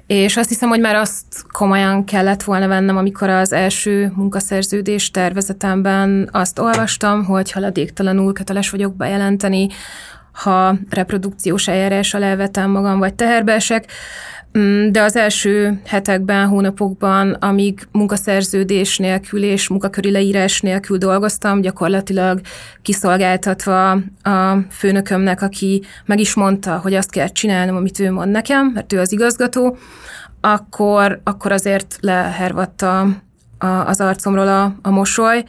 és 0.08 0.38
azt 0.38 0.50
hiszem, 0.50 0.70
hogy 0.70 0.80
már 0.80 0.96
azt 0.96 1.26
komolyan 1.52 2.06
kellett 2.06 2.44
volna 2.44 2.68
vennem, 2.68 2.98
amikor 2.98 3.30
az 3.30 3.52
első 3.52 4.12
munkaszerződés 4.16 5.12
tervezetemben 5.12 6.30
azt 6.32 6.60
olvastam, 6.60 7.26
hogy 7.26 7.52
haladéktalanul 7.52 8.34
köteles 8.34 8.70
vagyok 8.70 8.96
bejelenteni, 8.96 9.68
ha 10.32 10.76
reprodukciós 10.90 11.68
eljárással 11.68 12.24
elvetem 12.24 12.72
magam, 12.72 13.00
vagy 13.00 13.14
teherbe 13.14 13.54
esek, 13.54 13.86
de 14.92 15.02
az 15.02 15.16
első 15.16 15.82
hetekben, 15.86 16.48
hónapokban, 16.48 17.32
amíg 17.32 17.88
munkaszerződés 17.92 18.98
nélkül 18.98 19.44
és 19.44 19.68
munkaköri 19.68 20.12
leírás 20.12 20.62
nélkül 20.62 20.98
dolgoztam, 20.98 21.62
gyakorlatilag 21.62 22.42
kiszolgáltatva 22.82 23.92
a 24.24 24.58
főnökömnek, 24.72 25.42
aki 25.42 25.84
meg 26.06 26.20
is 26.20 26.34
mondta, 26.34 26.78
hogy 26.78 26.94
azt 26.94 27.12
kell 27.12 27.28
csinálnom, 27.28 27.76
amit 27.76 28.00
ő 28.00 28.12
mond 28.12 28.32
nekem, 28.32 28.72
mert 28.74 28.94
ő 28.94 29.00
az 29.00 29.12
igazgató, 29.12 29.78
akkor, 30.42 31.22
akkor 31.24 31.52
azért 31.52 31.98
lehervatta 32.00 33.00
a, 33.58 33.66
az 33.66 34.02
arcomról 34.02 34.48
a, 34.48 34.76
a 34.82 34.90
mosoly, 34.90 35.44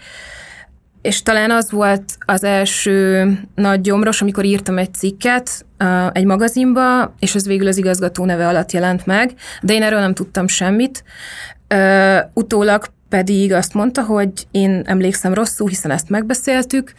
és 1.05 1.23
talán 1.23 1.51
az 1.51 1.71
volt 1.71 2.17
az 2.19 2.45
első 2.45 3.25
nagy 3.55 3.81
gyomros, 3.81 4.23
amikor 4.23 4.45
írtam 4.45 4.79
egy 4.79 4.95
cikket 4.95 5.67
egy 6.13 6.25
magazinba, 6.25 7.15
és 7.19 7.35
ez 7.35 7.47
végül 7.47 7.67
az 7.67 7.77
igazgató 7.77 8.25
neve 8.25 8.49
alatt 8.49 8.73
jelent 8.73 9.07
meg, 9.07 9.35
de 9.63 9.73
én 9.73 9.83
erről 9.83 10.01
nem 10.01 10.15
tudtam 10.15 10.49
semmit. 10.49 11.05
Utólag 12.35 12.87
pedig 13.09 13.53
azt 13.53 13.75
mondta, 13.75 14.03
hogy 14.03 14.33
én 14.51 14.83
emlékszem 14.87 15.35
rosszul, 15.35 15.69
hiszen 15.69 15.91
ezt 15.91 16.09
megbeszéltük. 16.09 16.93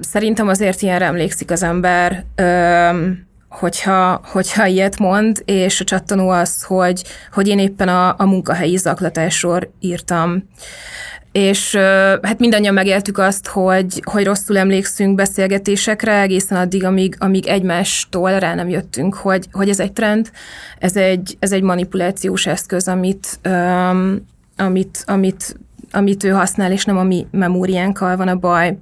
Szerintem 0.00 0.48
azért 0.48 0.82
ilyenre 0.82 1.04
emlékszik 1.04 1.50
az 1.50 1.62
ember, 1.62 2.24
hogyha, 3.48 4.20
hogyha 4.24 4.66
ilyet 4.66 4.98
mond, 4.98 5.42
és 5.44 5.80
a 5.80 5.84
csattanó 5.84 6.28
az, 6.28 6.62
hogy, 6.62 7.04
hogy 7.32 7.48
én 7.48 7.58
éppen 7.58 7.88
a, 7.88 8.14
a 8.18 8.24
munkahelyi 8.24 8.76
zaklatásról 8.76 9.72
írtam 9.80 10.44
és 11.32 11.74
hát 12.22 12.38
mindannyian 12.38 12.74
megéltük 12.74 13.18
azt, 13.18 13.46
hogy, 13.46 14.02
hogy 14.04 14.24
rosszul 14.24 14.58
emlékszünk 14.58 15.14
beszélgetésekre 15.14 16.20
egészen 16.20 16.58
addig, 16.58 16.84
amíg, 16.84 17.16
amíg 17.18 17.46
egymástól 17.46 18.38
rá 18.38 18.54
nem 18.54 18.68
jöttünk, 18.68 19.14
hogy, 19.14 19.46
hogy 19.52 19.68
ez 19.68 19.80
egy 19.80 19.92
trend, 19.92 20.30
ez 20.78 20.96
egy, 20.96 21.36
ez 21.38 21.52
egy 21.52 21.62
manipulációs 21.62 22.46
eszköz, 22.46 22.88
amit, 22.88 23.38
um, 23.44 24.26
amit, 24.56 25.02
amit, 25.06 25.56
amit 25.90 26.24
ő 26.24 26.28
használ, 26.28 26.72
és 26.72 26.84
nem 26.84 26.98
a 26.98 27.02
mi 27.02 27.26
memóriánkkal 27.30 28.16
van 28.16 28.28
a 28.28 28.36
baj. 28.36 28.78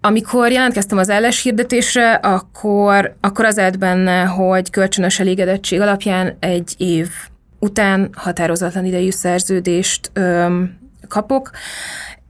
Amikor 0.00 0.50
jelentkeztem 0.50 0.98
az 0.98 1.40
hirdetésre, 1.42 2.12
akkor, 2.12 3.14
akkor 3.20 3.44
az 3.44 3.58
állt 3.58 3.78
benne, 3.78 4.22
hogy 4.22 4.70
kölcsönös 4.70 5.20
elégedettség 5.20 5.80
alapján 5.80 6.36
egy 6.40 6.74
év 6.76 7.08
után 7.58 8.10
határozatlan 8.16 8.84
idejű 8.84 9.10
szerződést 9.10 10.10
öm, 10.12 10.82
kapok. 11.14 11.50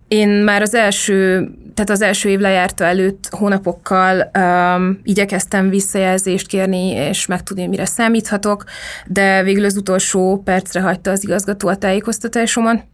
Én 0.08 0.28
már 0.28 0.62
az 0.62 0.74
első, 0.74 1.48
tehát 1.74 1.90
az 1.90 2.02
első 2.02 2.28
év 2.28 2.38
lejárta 2.38 2.84
előtt 2.84 3.28
hónapokkal 3.30 4.30
um, 4.38 5.00
igyekeztem 5.02 5.68
visszajelzést 5.68 6.46
kérni, 6.46 6.88
és 6.90 7.26
megtudni, 7.26 7.66
mire 7.66 7.84
számíthatok, 7.84 8.64
de 9.06 9.42
végül 9.42 9.64
az 9.64 9.76
utolsó 9.76 10.42
percre 10.44 10.80
hagyta 10.80 11.10
az 11.10 11.22
igazgató 11.24 11.68
a 11.68 11.76
tájékoztatásomat, 11.76 12.84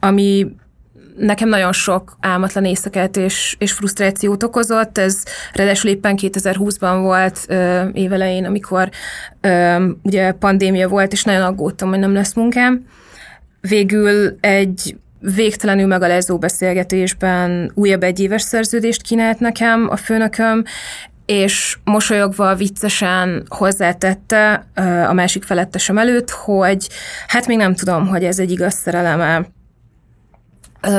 ami 0.00 0.46
nekem 1.16 1.48
nagyon 1.48 1.72
sok 1.72 2.16
álmatlan 2.20 2.64
éjszakát 2.64 3.16
és, 3.16 3.56
és 3.58 3.72
frusztrációt 3.72 4.42
okozott. 4.42 4.98
Ez 4.98 5.22
ráadásul 5.52 5.90
éppen 5.90 6.18
2020-ban 6.20 6.98
volt 7.00 7.38
ö, 7.48 7.88
évelején, 7.92 8.44
amikor 8.44 8.90
ö, 9.40 9.84
ugye 10.02 10.32
pandémia 10.32 10.88
volt, 10.88 11.12
és 11.12 11.24
nagyon 11.24 11.42
aggódtam, 11.42 11.88
hogy 11.88 11.98
nem 11.98 12.12
lesz 12.12 12.34
munkám. 12.34 12.86
Végül 13.60 14.38
egy 14.40 14.96
végtelenül 15.20 15.86
megalázó 15.86 16.38
beszélgetésben 16.38 17.72
újabb 17.74 18.02
egyéves 18.02 18.42
szerződést 18.42 19.02
kínált 19.02 19.40
nekem 19.40 19.88
a 19.90 19.96
főnököm, 19.96 20.64
és 21.26 21.78
mosolyogva 21.84 22.54
viccesen 22.54 23.46
hozzátette 23.48 24.66
a 25.08 25.12
másik 25.12 25.42
felettesem 25.42 25.98
előtt, 25.98 26.30
hogy 26.30 26.88
hát 27.26 27.46
még 27.46 27.56
nem 27.56 27.74
tudom, 27.74 28.06
hogy 28.06 28.24
ez 28.24 28.38
egy 28.38 28.50
igaz 28.50 28.74
szereleme. 28.74 29.46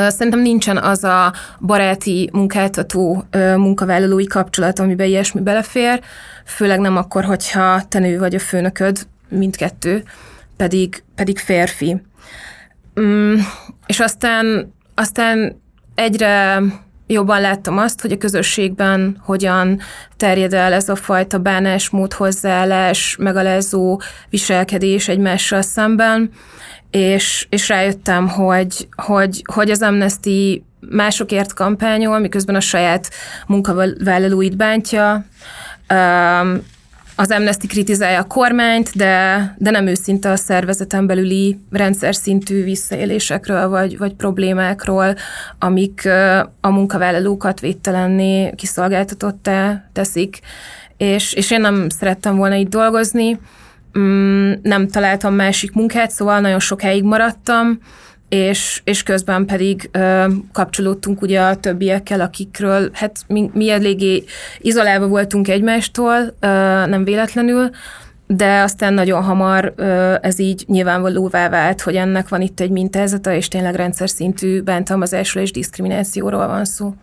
Szerintem 0.08 0.42
nincsen 0.42 0.78
az 0.78 1.04
a 1.04 1.34
baráti, 1.60 2.30
munkáltató, 2.34 3.24
munkavállalói 3.56 4.25
kapcsolat, 4.25 4.80
amiben 4.80 5.08
ilyesmi 5.08 5.42
belefér, 5.42 6.01
főleg 6.46 6.80
nem 6.80 6.98
akkor, 6.98 7.24
hogyha 7.24 7.84
te 7.88 8.00
nő 8.00 8.20
vagy 8.20 8.36
a 8.36 8.39
főnököd, 8.39 9.08
mindkettő, 9.30 10.04
pedig, 10.58 11.04
pedig 11.16 11.38
férfi. 11.38 12.01
Mm, 13.01 13.36
és 13.86 14.00
aztán, 14.00 14.74
aztán 14.96 15.62
egyre 15.96 16.62
jobban 17.08 17.41
láttam 17.41 17.77
azt, 17.77 18.01
hogy 18.01 18.12
a 18.12 18.18
közösségben 18.18 19.22
hogyan 19.25 19.79
terjed 20.18 20.53
el 20.53 20.74
ez 20.74 20.89
a 20.89 20.96
fajta 20.96 21.38
bánásmód, 21.38 22.13
hozzáállás, 22.13 23.15
megalázó 23.20 24.01
viselkedés 24.29 25.08
egymással 25.08 25.62
szemben, 25.62 26.32
és, 26.91 27.48
és 27.50 27.70
rájöttem, 27.70 28.27
hogy, 28.27 28.88
hogy, 28.96 29.41
hogy 29.53 29.70
az 29.70 29.82
Amnesty 29.82 30.63
másokért 30.89 31.53
kampányol, 31.53 32.20
miközben 32.20 32.56
a 32.56 32.60
saját 32.60 33.10
munkavállalóit 33.48 34.58
bántja, 34.58 35.25
az 37.19 37.31
Amnesty 37.31 37.67
kritizálja 37.67 38.19
a 38.19 38.23
kormányt, 38.27 38.95
de, 38.95 39.55
de 39.57 39.69
nem 39.69 39.88
őszinte 39.88 40.31
a 40.31 40.35
szervezeten 40.35 41.07
belüli 41.07 41.59
rendszer 41.71 42.15
szintű 42.15 42.63
visszaélésekről 42.63 43.69
vagy, 43.69 43.97
vagy 43.97 44.13
problémákról, 44.13 45.15
amik 45.59 46.07
a 46.61 46.69
munkavállalókat 46.69 47.59
védtelenné 47.59 48.53
kiszolgáltatottá 48.55 49.89
teszik. 49.93 50.39
És, 50.97 51.33
és 51.33 51.51
én 51.51 51.61
nem 51.61 51.89
szerettem 51.89 52.35
volna 52.35 52.55
itt 52.55 52.69
dolgozni, 52.69 53.39
mm, 53.99 54.51
nem 54.61 54.88
találtam 54.88 55.33
másik 55.33 55.73
munkát, 55.73 56.11
szóval 56.11 56.39
nagyon 56.39 56.59
sokáig 56.59 57.03
maradtam, 57.03 57.79
és, 58.29 58.81
és 58.83 59.03
közben 59.03 59.45
pedig 59.45 59.89
ö, 59.91 60.25
kapcsolódtunk 60.51 61.21
ugye 61.21 61.41
a 61.41 61.55
többiekkel, 61.55 62.21
akikről 62.21 62.89
hát 62.93 63.17
mi, 63.27 63.50
mi 63.53 63.69
eléggé 63.69 64.24
izolálva 64.59 65.07
voltunk 65.07 65.48
egymástól, 65.48 66.36
ö, 66.39 66.48
nem 66.86 67.03
véletlenül, 67.03 67.69
de 68.27 68.62
aztán 68.62 68.93
nagyon 68.93 69.24
hamar 69.24 69.74
ö, 69.75 70.15
ez 70.21 70.39
így 70.39 70.63
nyilvánvalóvá 70.67 71.50
vált, 71.50 71.81
hogy 71.81 71.95
ennek 71.95 72.29
van 72.29 72.41
itt 72.41 72.59
egy 72.59 72.69
mintázata, 72.69 73.33
és 73.33 73.48
tényleg 73.48 73.75
rendszer 73.75 74.09
szintű 74.09 74.62
bántalmazásról 74.62 75.43
és 75.43 75.51
diszkriminációról 75.51 76.48
van 76.48 76.65
szó. 76.65 76.93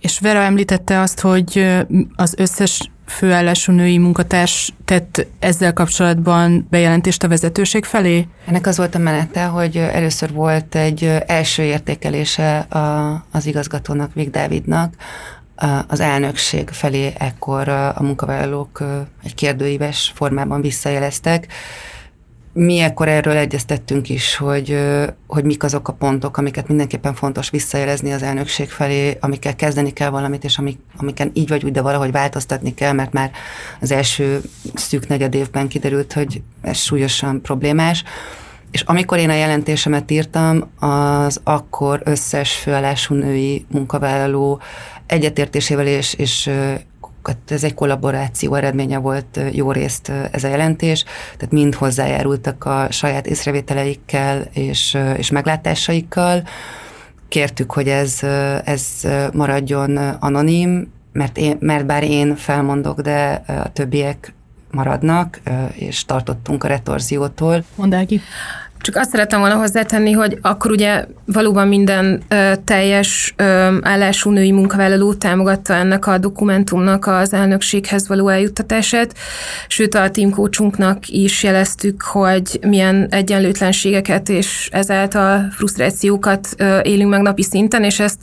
És 0.00 0.18
Vera 0.18 0.38
említette 0.38 1.00
azt, 1.00 1.20
hogy 1.20 1.76
az 2.16 2.34
összes 2.38 2.90
főállású 3.06 3.72
női 3.72 3.98
munkatárs 3.98 4.72
tett 4.84 5.26
ezzel 5.38 5.72
kapcsolatban 5.72 6.66
bejelentést 6.70 7.22
a 7.22 7.28
vezetőség 7.28 7.84
felé? 7.84 8.26
Ennek 8.46 8.66
az 8.66 8.76
volt 8.76 8.94
a 8.94 8.98
menete, 8.98 9.44
hogy 9.44 9.76
először 9.76 10.32
volt 10.32 10.74
egy 10.74 11.04
első 11.26 11.62
értékelése 11.62 12.58
a, 12.58 13.12
az 13.32 13.46
igazgatónak, 13.46 14.14
Vig 14.14 14.30
Dávidnak, 14.30 14.94
az 15.86 16.00
elnökség 16.00 16.68
felé 16.68 17.12
ekkor 17.18 17.68
a 17.68 18.02
munkavállalók 18.02 18.82
egy 19.24 19.34
kérdőíves 19.34 20.12
formában 20.14 20.60
visszajeleztek, 20.60 21.46
mi 22.56 22.78
ekkor 22.78 23.08
erről 23.08 23.36
egyeztettünk 23.36 24.08
is, 24.08 24.36
hogy, 24.36 24.78
hogy 25.26 25.44
mik 25.44 25.62
azok 25.62 25.88
a 25.88 25.92
pontok, 25.92 26.36
amiket 26.36 26.68
mindenképpen 26.68 27.14
fontos 27.14 27.50
visszajelezni 27.50 28.12
az 28.12 28.22
elnökség 28.22 28.68
felé, 28.68 29.16
amikkel 29.20 29.56
kezdeni 29.56 29.92
kell 29.92 30.10
valamit, 30.10 30.44
és 30.44 30.58
amik, 30.58 30.78
amiken 30.96 31.30
így 31.34 31.48
vagy 31.48 31.64
úgy, 31.64 31.72
de 31.72 31.80
valahogy 31.80 32.12
változtatni 32.12 32.74
kell, 32.74 32.92
mert 32.92 33.12
már 33.12 33.30
az 33.80 33.90
első 33.90 34.40
szűk 34.74 35.08
negyed 35.08 35.34
évben 35.34 35.68
kiderült, 35.68 36.12
hogy 36.12 36.42
ez 36.60 36.76
súlyosan 36.76 37.42
problémás. 37.42 38.04
És 38.70 38.80
amikor 38.80 39.18
én 39.18 39.30
a 39.30 39.34
jelentésemet 39.34 40.10
írtam, 40.10 40.70
az 40.78 41.40
akkor 41.44 42.00
összes 42.04 42.54
főállású 42.54 43.14
női 43.14 43.66
munkavállaló 43.70 44.60
egyetértésével 45.06 45.86
és, 45.86 46.14
és 46.14 46.50
ez 47.48 47.64
egy 47.64 47.74
kollaboráció 47.74 48.54
eredménye 48.54 48.98
volt 48.98 49.40
jó 49.52 49.72
részt 49.72 50.12
ez 50.30 50.44
a 50.44 50.48
jelentés, 50.48 51.04
tehát 51.36 51.52
mind 51.52 51.74
hozzájárultak 51.74 52.64
a 52.64 52.86
saját 52.90 53.26
észrevételeikkel 53.26 54.48
és, 54.52 54.98
és 55.16 55.30
meglátásaikkal. 55.30 56.42
Kértük, 57.28 57.72
hogy 57.72 57.88
ez, 57.88 58.22
ez 58.64 58.84
maradjon 59.32 59.96
anonim, 59.96 60.92
mert, 61.12 61.38
én, 61.38 61.56
mert 61.60 61.86
bár 61.86 62.02
én 62.02 62.36
felmondok, 62.36 63.00
de 63.00 63.42
a 63.46 63.72
többiek 63.72 64.34
maradnak, 64.70 65.40
és 65.74 66.04
tartottunk 66.04 66.64
a 66.64 66.68
retorziótól. 66.68 67.64
Mondd 67.74 67.94
el 67.94 68.06
ki. 68.06 68.20
Csak 68.86 68.96
azt 68.96 69.10
szeretem 69.10 69.40
volna 69.40 69.54
hozzátenni, 69.54 70.12
hogy 70.12 70.38
akkor 70.42 70.70
ugye 70.70 71.04
valóban 71.24 71.68
minden 71.68 72.22
ö, 72.28 72.52
teljes 72.64 73.34
ö, 73.36 73.76
állású 73.80 74.30
női 74.30 74.52
munkavállaló 74.52 75.14
támogatta 75.14 75.74
ennek 75.74 76.06
a 76.06 76.18
dokumentumnak 76.18 77.06
az 77.06 77.32
elnökséghez 77.32 78.08
való 78.08 78.28
eljuttatását, 78.28 79.14
sőt 79.68 79.94
a 79.94 80.10
teamcoachunknak 80.10 81.08
is 81.08 81.42
jeleztük, 81.42 82.02
hogy 82.02 82.58
milyen 82.66 83.06
egyenlőtlenségeket 83.10 84.28
és 84.28 84.68
ezáltal 84.72 85.50
frusztrációkat 85.50 86.48
ö, 86.56 86.78
élünk 86.82 87.10
meg 87.10 87.20
napi 87.20 87.42
szinten, 87.42 87.84
és 87.84 88.00
ezt 88.00 88.18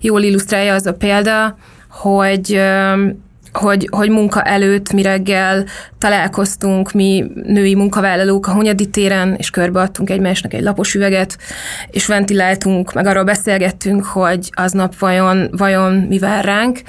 jól 0.00 0.22
illusztrálja 0.22 0.74
az 0.74 0.86
a 0.86 0.94
példa, 0.94 1.56
hogy 1.88 2.52
ö, 2.54 3.08
hogy, 3.56 3.88
hogy 3.90 4.10
munka 4.10 4.42
előtt 4.42 4.92
mi 4.92 5.02
reggel 5.02 5.64
találkoztunk, 5.98 6.92
mi 6.92 7.24
női 7.34 7.74
munkavállalók 7.74 8.46
a 8.46 8.52
Hunyadi 8.52 8.90
téren, 8.90 9.34
és 9.38 9.50
körbeadtunk 9.50 10.10
egymásnak 10.10 10.54
egy 10.54 10.62
lapos 10.62 10.94
üveget, 10.94 11.38
és 11.90 12.06
ventiláltunk, 12.06 12.92
meg 12.92 13.06
arról 13.06 13.24
beszélgettünk, 13.24 14.04
hogy 14.04 14.50
aznap 14.52 14.98
vajon, 14.98 15.48
vajon 15.56 15.92
mi 15.92 16.18
vár 16.18 16.44
ránk. 16.44 16.80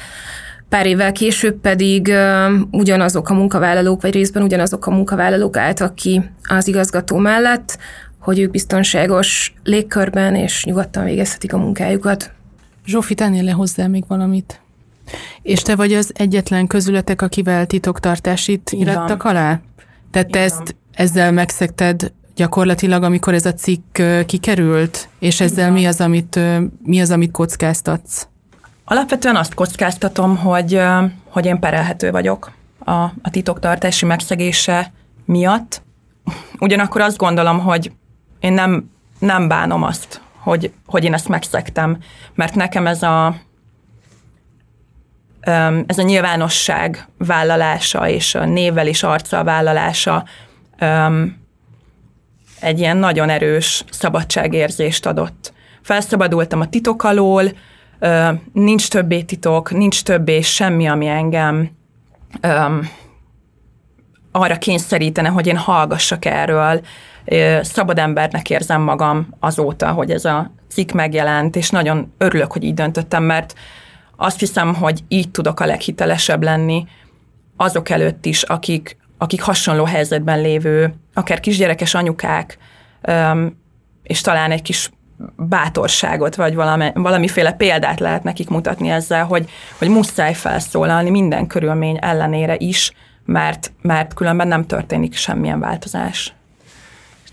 Pár 0.70 0.86
évvel 0.86 1.12
később 1.12 1.56
pedig 1.62 2.08
uh, 2.08 2.52
ugyanazok 2.72 3.30
a 3.30 3.34
munkavállalók, 3.34 4.02
vagy 4.02 4.14
részben 4.14 4.44
ugyanazok 4.44 4.88
a 4.88 4.92
munkavállalók 4.92 5.58
álltak 5.58 5.96
ki 5.96 6.22
az 6.44 6.68
igazgató 6.68 7.18
mellett, 7.18 7.78
hogy 8.20 8.40
ők 8.40 8.52
biztonságos 8.52 9.54
légkörben 9.64 10.36
és 10.36 10.64
nyugodtan 10.66 11.04
végezhetik 11.04 11.54
a 11.54 11.58
munkájukat. 11.58 12.32
Zsófi, 12.86 13.16
tennél 13.16 13.44
le 13.44 13.52
hozzá 13.52 13.88
még 13.88 14.04
valamit? 14.08 14.62
És 15.42 15.62
te 15.62 15.76
vagy 15.76 15.94
az 15.94 16.12
egyetlen 16.16 16.68
közületek, 16.68 17.22
akivel 17.22 17.66
titoktartásit 17.66 18.72
irattak 18.72 19.24
alá? 19.24 19.60
Tehát 20.12 20.32
te 20.32 20.40
ezt 20.40 20.76
ezzel 20.94 21.32
megszekted 21.32 22.12
gyakorlatilag, 22.36 23.04
amikor 23.04 23.34
ez 23.34 23.46
a 23.46 23.54
cikk 23.54 24.02
kikerült, 24.26 25.10
és 25.20 25.42
ezzel 25.42 25.72
mi 25.72 25.86
az, 25.86 26.02
amit, 26.02 26.40
mi 26.84 27.02
az, 27.02 27.12
amit 27.12 27.32
kockáztatsz? 27.32 28.28
Alapvetően 28.86 29.36
azt 29.36 29.54
kockáztatom, 29.54 30.38
hogy, 30.38 30.82
hogy 31.30 31.46
én 31.46 31.60
perelhető 31.60 32.12
vagyok 32.12 32.52
a, 32.80 32.92
a 33.02 33.30
titoktartási 33.32 34.06
megszegése 34.06 34.92
miatt. 35.26 35.82
Ugyanakkor 36.60 37.02
azt 37.02 37.18
gondolom, 37.18 37.60
hogy 37.60 37.92
én 38.40 38.54
nem, 38.54 38.90
nem 39.20 39.48
bánom 39.48 39.84
azt, 39.84 40.22
hogy, 40.38 40.72
hogy 40.86 41.04
én 41.04 41.14
ezt 41.14 41.28
megszektem, 41.28 41.98
mert 42.36 42.56
nekem 42.56 42.88
ez 42.88 43.04
a, 43.04 43.36
ez 45.86 45.98
a 45.98 46.02
nyilvánosság 46.02 47.08
vállalása 47.18 48.10
és 48.10 48.36
a 48.36 48.46
névvel 48.46 48.88
és 48.88 49.04
arccal 49.04 49.44
vállalása 49.44 50.26
egy 52.60 52.80
ilyen 52.80 52.98
nagyon 52.98 53.30
erős 53.30 53.84
szabadságérzést 53.90 55.06
adott. 55.06 55.54
Felszabadultam 55.82 56.62
a 56.62 56.70
titok 56.70 57.04
alól, 57.04 57.44
nincs 58.54 58.90
többé 58.90 59.22
titok, 59.22 59.72
nincs 59.72 60.04
többé 60.04 60.42
semmi, 60.42 60.88
ami 60.88 61.08
engem 61.08 61.70
arra 64.32 64.58
kényszerítene, 64.58 65.30
hogy 65.30 65.48
én 65.48 65.58
hallgassak 65.58 66.26
erről. 66.26 66.82
Szabad 67.62 67.98
embernek 67.98 68.50
érzem 68.50 68.82
magam 68.82 69.28
azóta, 69.40 69.92
hogy 69.92 70.12
ez 70.12 70.26
a 70.26 70.52
cikk 70.70 70.92
megjelent, 70.92 71.56
és 71.56 71.70
nagyon 71.70 72.14
örülök, 72.18 72.52
hogy 72.52 72.64
így 72.64 72.74
döntöttem, 72.74 73.24
mert 73.24 73.54
azt 74.18 74.40
hiszem, 74.40 74.76
hogy 74.76 75.04
így 75.08 75.32
tudok 75.32 75.60
a 75.60 75.66
leghitelesebb 75.66 76.44
lenni 76.44 76.86
azok 77.58 77.90
előtt 77.90 78.26
is, 78.26 78.44
akik, 78.44 78.98
akik 79.18 79.42
hasonló 79.42 79.84
helyzetben 79.84 80.42
lévő, 80.42 80.94
akár 81.14 81.40
kisgyerekes 81.40 81.94
anyukák, 81.94 82.58
és 84.04 84.22
talán 84.22 84.52
egy 84.52 84.62
kis 84.62 84.90
bátorságot, 85.36 86.36
vagy 86.36 86.56
valami, 86.56 86.92
valamiféle 86.94 87.52
példát 87.52 88.00
lehet 88.00 88.24
nekik 88.24 88.50
mutatni 88.50 88.90
ezzel, 88.90 89.26
hogy, 89.26 89.50
hogy 89.78 89.90
muszáj 89.90 90.34
felszólalni 90.34 91.10
minden 91.10 91.48
körülmény 91.48 91.98
ellenére 92.02 92.56
is, 92.58 92.92
mert, 93.26 93.72
mert 93.82 94.14
különben 94.14 94.48
nem 94.48 94.66
történik 94.66 95.16
semmilyen 95.16 95.60
változás. 95.60 96.34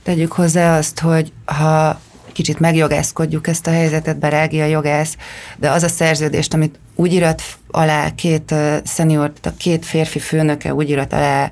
Tegyük 0.03 0.33
hozzá 0.33 0.77
azt, 0.79 1.01
hogy 1.01 1.33
ha 1.44 2.01
kicsit 2.35 2.59
megjogászkodjuk 2.59 3.47
ezt 3.47 3.66
a 3.66 3.70
helyzetet, 3.70 4.18
berági 4.18 4.61
a 4.61 4.64
jogász, 4.64 5.16
de 5.57 5.70
az 5.70 5.83
a 5.83 5.88
szerződést, 5.88 6.55
amit 6.55 6.79
úgy 6.94 7.12
irat 7.12 7.42
alá 7.70 8.14
két 8.14 8.55
szenior, 8.85 9.33
a 9.42 9.51
két 9.57 9.85
férfi 9.85 10.18
főnöke 10.18 10.75
úgy 10.75 10.90
irat 10.90 11.12
alá 11.12 11.51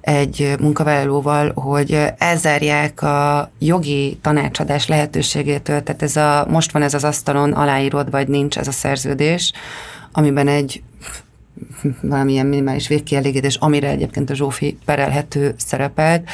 egy 0.00 0.54
munkavállalóval, 0.60 1.52
hogy 1.54 2.04
elzárják 2.18 3.02
a 3.02 3.50
jogi 3.58 4.18
tanácsadás 4.22 4.86
lehetőségétől, 4.86 5.82
tehát 5.82 6.02
ez 6.02 6.16
a, 6.16 6.46
most 6.48 6.72
van 6.72 6.82
ez 6.82 6.94
az 6.94 7.04
asztalon 7.04 7.52
aláírod, 7.52 8.10
vagy 8.10 8.28
nincs 8.28 8.58
ez 8.58 8.68
a 8.68 8.72
szerződés, 8.72 9.52
amiben 10.12 10.48
egy 10.48 10.82
valamilyen 12.00 12.46
minimális 12.46 12.88
végkielégítés, 12.88 13.56
amire 13.56 13.88
egyébként 13.88 14.30
a 14.30 14.34
Zsófi 14.34 14.78
perelhető 14.84 15.54
szerepelt, 15.56 16.28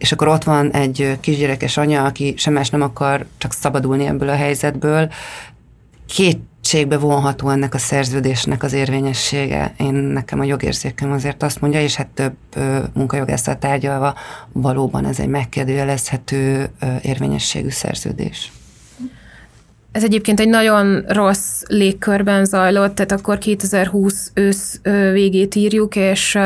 és 0.00 0.12
akkor 0.12 0.28
ott 0.28 0.44
van 0.44 0.70
egy 0.70 1.18
kisgyerekes 1.20 1.76
anya, 1.76 2.04
aki 2.04 2.34
sem 2.36 2.52
más 2.52 2.70
nem 2.70 2.82
akar 2.82 3.26
csak 3.38 3.52
szabadulni 3.52 4.06
ebből 4.06 4.28
a 4.28 4.34
helyzetből, 4.34 5.12
kétségbe 6.06 6.98
vonható 6.98 7.48
ennek 7.48 7.74
a 7.74 7.78
szerződésnek 7.78 8.62
az 8.62 8.72
érvényessége. 8.72 9.74
Én 9.78 9.94
nekem 9.94 10.40
a 10.40 10.44
jogérzékem 10.44 11.12
azért 11.12 11.42
azt 11.42 11.60
mondja, 11.60 11.80
és 11.80 11.94
hát 11.94 12.06
több 12.06 12.34
munkajogásszal 12.92 13.58
tárgyalva 13.58 14.14
valóban 14.52 15.06
ez 15.06 15.18
egy 15.18 15.28
megkérdőjelezhető 15.28 16.70
érvényességű 17.02 17.70
szerződés. 17.70 18.52
Ez 19.92 20.04
egyébként 20.04 20.40
egy 20.40 20.48
nagyon 20.48 21.04
rossz 21.08 21.62
légkörben 21.66 22.44
zajlott, 22.44 22.94
tehát 22.94 23.12
akkor 23.12 23.38
2020 23.38 24.30
ősz 24.34 24.80
végét 25.12 25.54
írjuk, 25.54 25.96
és, 25.96 26.38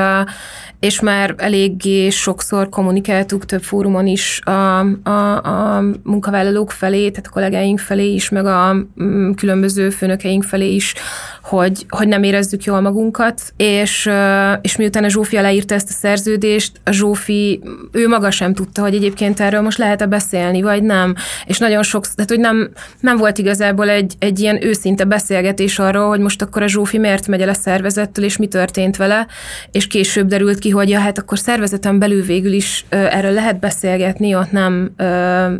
és 0.80 1.00
már 1.00 1.34
eléggé 1.38 2.10
sokszor 2.10 2.68
kommunikáltuk 2.68 3.44
több 3.44 3.62
fórumon 3.62 4.06
is 4.06 4.40
a, 4.44 4.78
a, 5.08 5.44
a 5.44 5.84
munkavállalók 6.02 6.70
felé, 6.70 7.10
tehát 7.10 7.26
a 7.26 7.32
kollégáink 7.32 7.78
felé 7.78 8.12
is, 8.12 8.28
meg 8.28 8.46
a 8.46 8.76
mm, 9.02 9.30
különböző 9.32 9.90
főnökeink 9.90 10.42
felé 10.42 10.74
is, 10.74 10.94
hogy, 11.44 11.86
hogy 11.88 12.08
nem 12.08 12.22
érezzük 12.22 12.64
jól 12.64 12.80
magunkat, 12.80 13.40
és, 13.56 14.10
és 14.60 14.76
miután 14.76 15.04
a 15.04 15.08
Zsófi 15.08 15.36
aláírta 15.36 15.74
ezt 15.74 15.88
a 15.88 15.92
szerződést, 15.92 16.80
a 16.84 16.90
Zsófi, 16.90 17.62
ő 17.92 18.08
maga 18.08 18.30
sem 18.30 18.54
tudta, 18.54 18.82
hogy 18.82 18.94
egyébként 18.94 19.40
erről 19.40 19.60
most 19.60 19.78
lehet-e 19.78 20.06
beszélni, 20.06 20.62
vagy 20.62 20.82
nem. 20.82 21.14
És 21.46 21.58
nagyon 21.58 21.82
sok, 21.82 22.06
tehát 22.06 22.30
hogy 22.30 22.38
nem, 22.38 22.70
nem 23.00 23.16
volt 23.16 23.38
igazából 23.38 23.88
egy, 23.88 24.14
egy 24.18 24.40
ilyen 24.40 24.64
őszinte 24.64 25.04
beszélgetés 25.04 25.78
arról, 25.78 26.08
hogy 26.08 26.20
most 26.20 26.42
akkor 26.42 26.62
a 26.62 26.68
Zsófi 26.68 26.98
miért 26.98 27.26
megy 27.26 27.40
el 27.40 27.48
a 27.48 27.54
szervezettől, 27.54 28.24
és 28.24 28.36
mi 28.36 28.46
történt 28.46 28.96
vele, 28.96 29.26
és 29.70 29.86
később 29.86 30.26
derült 30.26 30.58
ki, 30.58 30.70
hogy 30.70 30.88
ja, 30.88 31.00
hát 31.00 31.18
akkor 31.18 31.38
szervezeten 31.38 31.98
belül 31.98 32.22
végül 32.22 32.52
is 32.52 32.84
erről 32.90 33.32
lehet 33.32 33.60
beszélgetni, 33.60 34.34
ott 34.34 34.50
nem, 34.50 34.94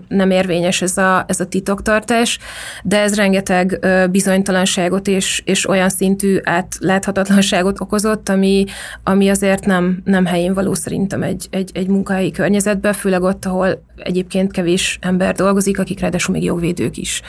nem 0.09 0.31
érvényes 0.31 0.83
ez 0.83 0.97
a, 0.97 1.25
ez 1.29 1.41
a 1.41 1.47
titoktartás, 1.47 2.39
de 2.83 3.01
ez 3.01 3.15
rengeteg 3.15 3.87
bizonytalanságot 4.11 5.09
és, 5.09 5.43
és 5.45 5.65
olyan 5.75 5.89
szintű 5.89 6.39
átláthatatlanságot 6.43 7.81
okozott, 7.81 8.29
ami, 8.29 8.65
ami 9.03 9.29
azért 9.29 9.67
nem, 9.67 10.01
nem 10.05 10.27
helyén 10.27 10.55
való 10.55 10.75
szerintem 10.75 11.23
egy, 11.23 11.47
egy, 11.51 11.71
egy 11.75 11.87
munkahelyi 11.87 12.31
környezetben, 12.31 12.93
főleg 12.93 13.23
ott, 13.23 13.45
ahol 13.45 13.85
egyébként 13.97 14.53
kevés 14.53 14.99
ember 15.01 15.35
dolgozik, 15.35 15.79
akik 15.79 16.01
ráadásul 16.01 16.35
még 16.35 16.45
jogvédők 16.45 16.97
is. 16.97 17.23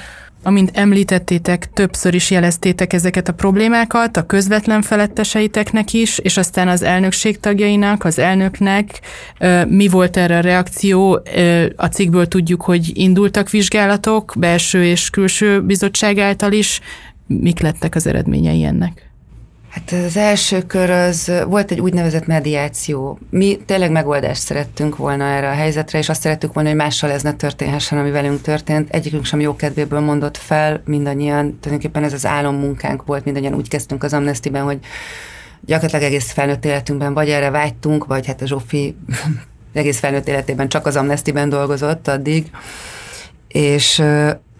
Amint 0.43 0.71
említettétek, 0.73 1.69
többször 1.73 2.13
is 2.13 2.31
jeleztétek 2.31 2.93
ezeket 2.93 3.27
a 3.27 3.33
problémákat, 3.33 4.17
a 4.17 4.25
közvetlen 4.25 4.81
feletteseiteknek 4.81 5.93
is, 5.93 6.17
és 6.17 6.37
aztán 6.37 6.67
az 6.67 6.81
elnökség 6.81 7.39
tagjainak, 7.39 8.03
az 8.03 8.19
elnöknek. 8.19 9.01
Mi 9.67 9.87
volt 9.87 10.17
erre 10.17 10.37
a 10.37 10.41
reakció? 10.41 11.21
A 11.75 11.85
cikkből 11.85 12.27
tudjuk, 12.27 12.61
hogy 12.61 12.91
indultak 12.93 13.49
vizsgálatok, 13.49 14.33
belső 14.37 14.83
és 14.83 15.09
külső 15.09 15.61
bizottság 15.61 16.17
által 16.17 16.51
is. 16.51 16.79
Mik 17.27 17.59
lettek 17.59 17.95
az 17.95 18.07
eredményei 18.07 18.63
ennek? 18.63 19.09
Hát 19.75 19.91
az 20.05 20.17
első 20.17 20.61
kör 20.61 20.89
az 20.89 21.31
volt 21.47 21.71
egy 21.71 21.79
úgynevezett 21.79 22.25
mediáció. 22.25 23.19
Mi 23.29 23.59
tényleg 23.65 23.91
megoldást 23.91 24.41
szerettünk 24.41 24.97
volna 24.97 25.23
erre 25.23 25.49
a 25.49 25.53
helyzetre, 25.53 25.97
és 25.97 26.09
azt 26.09 26.21
szerettük 26.21 26.53
volna, 26.53 26.69
hogy 26.69 26.77
mással 26.77 27.11
ez 27.11 27.23
ne 27.23 27.33
történhessen, 27.33 27.97
ami 27.97 28.11
velünk 28.11 28.41
történt. 28.41 28.89
Egyikünk 28.89 29.25
sem 29.25 29.39
jó 29.39 29.55
kedvéből 29.55 29.99
mondott 29.99 30.37
fel, 30.37 30.81
mindannyian, 30.85 31.57
tulajdonképpen 31.59 32.03
ez 32.03 32.13
az 32.13 32.25
álommunkánk 32.25 33.05
volt, 33.05 33.25
mindannyian 33.25 33.53
úgy 33.53 33.67
kezdtünk 33.67 34.03
az 34.03 34.13
Amnestiben, 34.13 34.63
hogy 34.63 34.79
gyakorlatilag 35.65 36.05
egész 36.05 36.31
felnőtt 36.31 36.65
életünkben 36.65 37.13
vagy 37.13 37.29
erre 37.29 37.49
vágytunk, 37.49 38.05
vagy 38.05 38.25
hát 38.25 38.41
a 38.41 38.47
Zsófi 38.47 38.95
egész 39.73 39.99
felnőtt 39.99 40.27
életében 40.27 40.67
csak 40.67 40.85
az 40.85 40.95
Amnestiben 40.95 41.49
dolgozott 41.49 42.07
addig, 42.07 42.51
és 43.47 44.03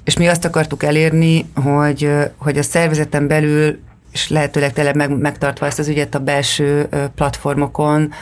és 0.06 0.18
mi 0.18 0.28
azt 0.28 0.46
akartuk 0.46 0.84
elérni, 0.84 1.46
hogy, 1.56 2.12
hogy 2.38 2.58
a 2.58 2.64
szervezeten 2.64 3.28
belül 3.28 3.80
és 4.12 4.30
lehetőleg 4.30 4.74
tényleg 4.74 4.96
meg, 4.96 5.18
megtartva 5.18 5.66
ezt 5.66 5.80
az 5.80 5.88
ügyet 5.88 6.16
a 6.16 6.20
belső 6.20 6.90
platformokon, 7.16 8.14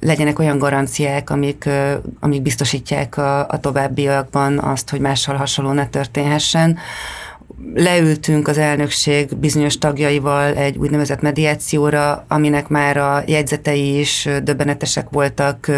legyenek 0.00 0.38
olyan 0.38 0.58
garanciák, 0.58 1.30
amik, 1.30 1.68
amik 2.20 2.42
biztosítják 2.42 3.16
a, 3.16 3.48
a 3.48 3.60
továbbiakban 3.60 4.58
azt, 4.58 4.90
hogy 4.90 5.00
mással 5.00 5.36
hasonló 5.36 5.72
ne 5.72 5.86
történhessen. 5.86 6.78
Leültünk 7.74 8.48
az 8.48 8.58
elnökség 8.58 9.36
bizonyos 9.36 9.78
tagjaival 9.78 10.54
egy 10.54 10.76
úgynevezett 10.76 11.20
mediációra, 11.20 12.24
aminek 12.28 12.68
már 12.68 12.96
a 12.96 13.22
jegyzetei 13.26 13.98
is 13.98 14.28
döbbenetesek 14.42 15.06
voltak, 15.10 15.70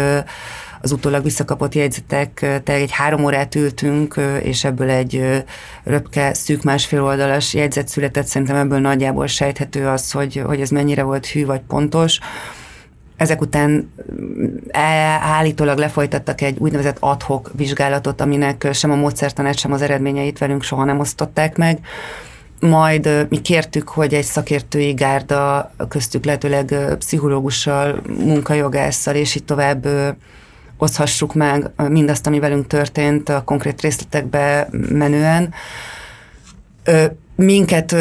az 0.83 0.91
utólag 0.91 1.23
visszakapott 1.23 1.75
jegyzetek, 1.75 2.33
tehát 2.33 2.69
egy 2.69 2.91
három 2.91 3.23
órát 3.23 3.55
ültünk, 3.55 4.15
és 4.41 4.63
ebből 4.63 4.89
egy 4.89 5.43
röpke 5.83 6.33
szűk 6.33 6.63
másfél 6.63 7.03
oldalas 7.03 7.53
jegyzet 7.53 7.87
született, 7.87 8.25
szerintem 8.25 8.55
ebből 8.55 8.79
nagyjából 8.79 9.27
sejthető 9.27 9.87
az, 9.87 10.11
hogy, 10.11 10.41
hogy 10.45 10.61
ez 10.61 10.69
mennyire 10.69 11.03
volt 11.03 11.25
hű 11.25 11.45
vagy 11.45 11.61
pontos. 11.67 12.19
Ezek 13.17 13.41
után 13.41 13.91
állítólag 15.21 15.77
lefolytattak 15.77 16.41
egy 16.41 16.57
úgynevezett 16.59 16.97
adhok 16.99 17.51
vizsgálatot, 17.55 18.21
aminek 18.21 18.67
sem 18.73 18.91
a 18.91 18.95
módszertanát, 18.95 19.57
sem 19.57 19.71
az 19.71 19.81
eredményeit 19.81 20.37
velünk 20.37 20.63
soha 20.63 20.83
nem 20.83 20.99
osztották 20.99 21.57
meg. 21.57 21.79
Majd 22.59 23.27
mi 23.29 23.41
kértük, 23.41 23.89
hogy 23.89 24.13
egy 24.13 24.23
szakértői 24.23 24.93
gárda, 24.93 25.71
köztük 25.89 26.25
lehetőleg 26.25 26.95
pszichológussal, 26.97 28.01
munkajogásszal, 28.07 29.15
és 29.15 29.35
így 29.35 29.43
tovább 29.43 29.87
oszhassuk 30.83 31.33
meg 31.33 31.71
mindazt, 31.89 32.27
ami 32.27 32.39
velünk 32.39 32.67
történt 32.67 33.29
a 33.29 33.43
konkrét 33.43 33.81
részletekbe 33.81 34.67
menően. 34.89 35.53
Minket 37.35 37.95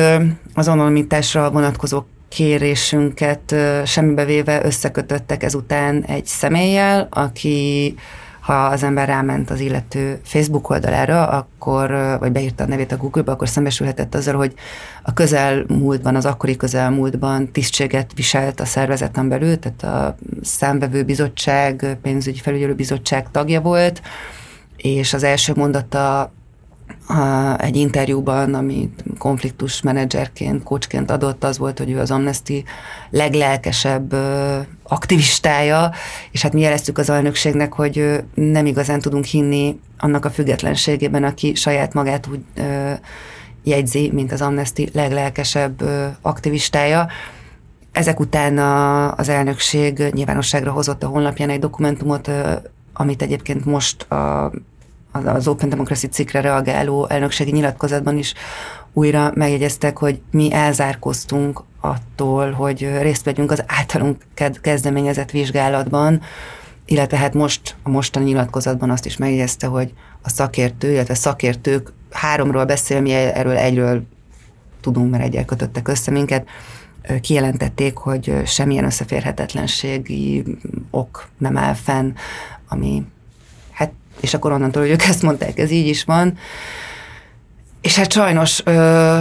az 0.54 0.68
anonimitásra 0.68 1.50
vonatkozó 1.50 2.02
kérésünket 2.28 3.54
semmibe 3.84 4.24
véve 4.24 4.64
összekötöttek 4.64 5.42
ezután 5.42 6.04
egy 6.04 6.26
személlyel, 6.26 7.08
aki 7.10 7.94
ha 8.42 8.64
az 8.64 8.82
ember 8.82 9.08
ráment 9.08 9.50
az 9.50 9.60
illető 9.60 10.20
Facebook 10.22 10.70
oldalára, 10.70 11.26
akkor, 11.28 12.16
vagy 12.20 12.32
beírta 12.32 12.64
a 12.64 12.66
nevét 12.66 12.92
a 12.92 12.96
Google-ba, 12.96 13.32
akkor 13.32 13.48
szembesülhetett 13.48 14.14
azzal, 14.14 14.34
hogy 14.34 14.54
a 15.02 15.12
közelmúltban, 15.12 16.16
az 16.16 16.26
akkori 16.26 16.56
közelmúltban 16.56 17.52
tisztséget 17.52 18.10
viselt 18.14 18.60
a 18.60 18.64
szervezeten 18.64 19.28
belül, 19.28 19.58
tehát 19.58 19.82
a 19.82 20.16
számbevő 20.42 21.02
bizottság, 21.02 21.98
pénzügyi 22.02 22.38
felügyelő 22.38 22.74
bizottság 22.74 23.30
tagja 23.30 23.60
volt, 23.60 24.02
és 24.76 25.12
az 25.12 25.22
első 25.22 25.52
mondata 25.56 26.32
egy 27.58 27.76
interjúban, 27.76 28.54
amit 28.54 29.04
konfliktus 29.18 29.80
menedzserként, 29.82 30.62
coachként 30.62 31.10
adott, 31.10 31.44
az 31.44 31.58
volt, 31.58 31.78
hogy 31.78 31.90
ő 31.90 31.98
az 31.98 32.10
Amnesty 32.10 32.64
leglelkesebb 33.10 34.14
aktivistája, 34.82 35.90
és 36.30 36.42
hát 36.42 36.52
mi 36.52 36.60
jeleztük 36.60 36.98
az 36.98 37.10
elnökségnek, 37.10 37.72
hogy 37.72 38.22
nem 38.34 38.66
igazán 38.66 39.00
tudunk 39.00 39.24
hinni 39.24 39.80
annak 39.98 40.24
a 40.24 40.30
függetlenségében, 40.30 41.24
aki 41.24 41.54
saját 41.54 41.94
magát 41.94 42.26
úgy 42.26 42.44
jegyzi, 43.64 44.10
mint 44.12 44.32
az 44.32 44.40
Amnesty 44.40 44.88
leglelkesebb 44.92 45.82
aktivistája. 46.20 47.08
Ezek 47.92 48.20
után 48.20 48.58
az 49.18 49.28
elnökség 49.28 49.98
nyilvánosságra 50.10 50.70
hozott 50.70 51.02
a 51.02 51.08
honlapján 51.08 51.50
egy 51.50 51.58
dokumentumot, 51.58 52.30
amit 52.92 53.22
egyébként 53.22 53.64
most 53.64 54.02
a 54.02 54.52
az 55.12 55.48
Open 55.48 55.68
Democracy 55.68 56.06
cikkre 56.06 56.40
reagáló 56.40 57.08
elnökségi 57.08 57.50
nyilatkozatban 57.50 58.18
is 58.18 58.34
újra 58.92 59.32
megjegyeztek, 59.34 59.98
hogy 59.98 60.20
mi 60.30 60.52
elzárkoztunk 60.52 61.62
attól, 61.80 62.50
hogy 62.50 62.90
részt 63.00 63.24
vegyünk 63.24 63.50
az 63.50 63.64
általunk 63.66 64.22
kezdeményezett 64.60 65.30
vizsgálatban, 65.30 66.20
illetve 66.84 67.16
hát 67.16 67.34
most 67.34 67.76
a 67.82 67.88
mostani 67.88 68.24
nyilatkozatban 68.24 68.90
azt 68.90 69.06
is 69.06 69.16
megjegyezte, 69.16 69.66
hogy 69.66 69.92
a 70.22 70.28
szakértő, 70.28 70.92
illetve 70.92 71.14
szakértők 71.14 71.92
háromról 72.10 72.64
beszél, 72.64 73.00
mi 73.00 73.12
erről 73.12 73.56
egyről 73.56 74.02
tudunk, 74.80 75.10
mert 75.10 75.22
egyel 75.22 75.44
kötöttek 75.44 75.88
össze 75.88 76.10
minket, 76.10 76.48
kijelentették, 77.20 77.96
hogy 77.96 78.42
semmilyen 78.46 78.84
összeférhetetlenségi 78.84 80.44
ok 80.90 81.28
nem 81.38 81.56
áll 81.56 81.74
fenn, 81.74 82.12
ami 82.68 83.06
és 84.22 84.34
akkor 84.34 84.52
onnantól, 84.52 84.82
hogy 84.82 84.90
ők 84.90 85.02
ezt 85.02 85.22
mondták, 85.22 85.58
ez 85.58 85.70
így 85.70 85.86
is 85.86 86.04
van. 86.04 86.38
És 87.80 87.96
hát 87.96 88.12
sajnos 88.12 88.62
ö, 88.64 89.18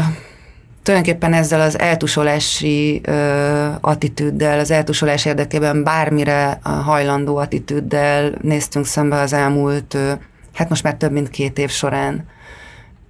tulajdonképpen 0.83 1.33
ezzel 1.33 1.61
az 1.61 1.79
eltusolási 1.79 3.01
ö, 3.03 3.67
attitűddel, 3.81 4.59
az 4.59 4.71
eltusolás 4.71 5.25
érdekében 5.25 5.83
bármire 5.83 6.59
hajlandó 6.63 7.37
attitűddel 7.37 8.33
néztünk 8.41 8.85
szembe 8.85 9.19
az 9.19 9.33
elmúlt, 9.33 9.93
ö, 9.93 10.13
hát 10.53 10.69
most 10.69 10.83
már 10.83 10.95
több 10.95 11.11
mint 11.11 11.29
két 11.29 11.57
év 11.57 11.69
során. 11.69 12.27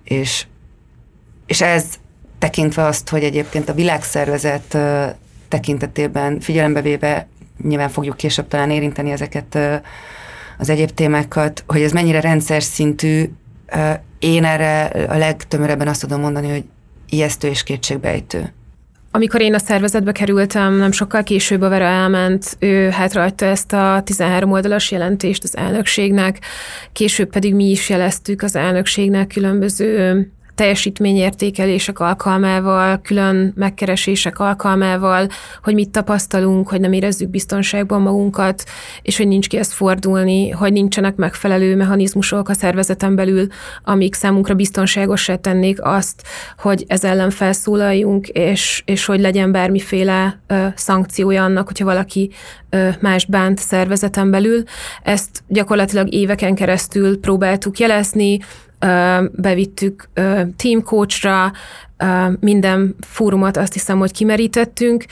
És, 0.03 0.45
és 1.45 1.61
ez 1.61 1.85
tekintve 2.39 2.85
azt, 2.85 3.09
hogy 3.09 3.23
egyébként 3.23 3.69
a 3.69 3.73
világszervezet 3.73 4.73
ö, 4.73 5.05
tekintetében 5.47 6.39
figyelembe 6.39 6.81
véve, 6.81 7.27
nyilván 7.63 7.89
fogjuk 7.89 8.17
később 8.17 8.47
talán 8.47 8.71
érinteni 8.71 9.11
ezeket 9.11 9.55
ö, 9.55 9.75
az 10.61 10.69
egyéb 10.69 10.89
témákat, 10.89 11.63
hogy 11.67 11.81
ez 11.81 11.91
mennyire 11.91 12.19
rendszer 12.19 12.63
szintű, 12.63 13.29
én 14.19 14.43
erre 14.43 14.83
a 14.85 15.17
legtömörebben 15.17 15.87
azt 15.87 16.01
tudom 16.01 16.21
mondani, 16.21 16.49
hogy 16.49 16.63
ijesztő 17.09 17.47
és 17.47 17.63
kétségbejtő. 17.63 18.53
Amikor 19.11 19.41
én 19.41 19.53
a 19.53 19.59
szervezetbe 19.59 20.11
kerültem, 20.11 20.73
nem 20.73 20.91
sokkal 20.91 21.23
később 21.23 21.61
a 21.61 21.69
Vera 21.69 21.85
elment, 21.85 22.55
ő 22.59 22.89
hátrahagyta 22.89 23.45
ezt 23.45 23.73
a 23.73 24.01
13 24.05 24.51
oldalas 24.51 24.91
jelentést 24.91 25.43
az 25.43 25.57
elnökségnek, 25.57 26.39
később 26.91 27.29
pedig 27.29 27.55
mi 27.55 27.69
is 27.69 27.89
jeleztük 27.89 28.41
az 28.41 28.55
elnökségnek 28.55 29.27
különböző 29.27 30.31
teljesítményértékelések 30.61 31.99
alkalmával, 31.99 33.01
külön 33.01 33.53
megkeresések 33.55 34.39
alkalmával, 34.39 35.27
hogy 35.63 35.73
mit 35.73 35.89
tapasztalunk, 35.89 36.69
hogy 36.69 36.79
nem 36.79 36.93
érezzük 36.93 37.29
biztonságban 37.29 38.01
magunkat, 38.01 38.63
és 39.01 39.17
hogy 39.17 39.27
nincs 39.27 39.47
ki 39.47 39.57
ezt 39.57 39.73
fordulni, 39.73 40.49
hogy 40.49 40.71
nincsenek 40.71 41.15
megfelelő 41.15 41.75
mechanizmusok 41.75 42.49
a 42.49 42.53
szervezeten 42.53 43.15
belül, 43.15 43.47
amik 43.83 44.13
számunkra 44.13 44.53
biztonságosá 44.53 45.35
tennék 45.35 45.77
azt, 45.81 46.23
hogy 46.57 46.83
ez 46.87 47.03
ellen 47.03 47.29
felszólaljunk, 47.29 48.27
és, 48.27 48.83
és 48.85 49.05
hogy 49.05 49.19
legyen 49.19 49.51
bármiféle 49.51 50.39
ö, 50.47 50.65
szankciója 50.75 51.43
annak, 51.43 51.67
hogyha 51.67 51.85
valaki 51.85 52.31
más 52.99 53.25
bánt 53.25 53.59
szervezeten 53.59 54.31
belül. 54.31 54.63
Ezt 55.03 55.43
gyakorlatilag 55.47 56.13
éveken 56.13 56.55
keresztül 56.55 57.19
próbáltuk 57.19 57.79
jelezni, 57.79 58.39
bevittük 59.31 60.09
team 60.55 60.83
coachra, 60.83 61.51
minden 62.39 62.95
fórumot 63.07 63.57
azt 63.57 63.73
hiszem, 63.73 63.97
hogy 63.97 64.11
kimerítettünk. 64.11 65.05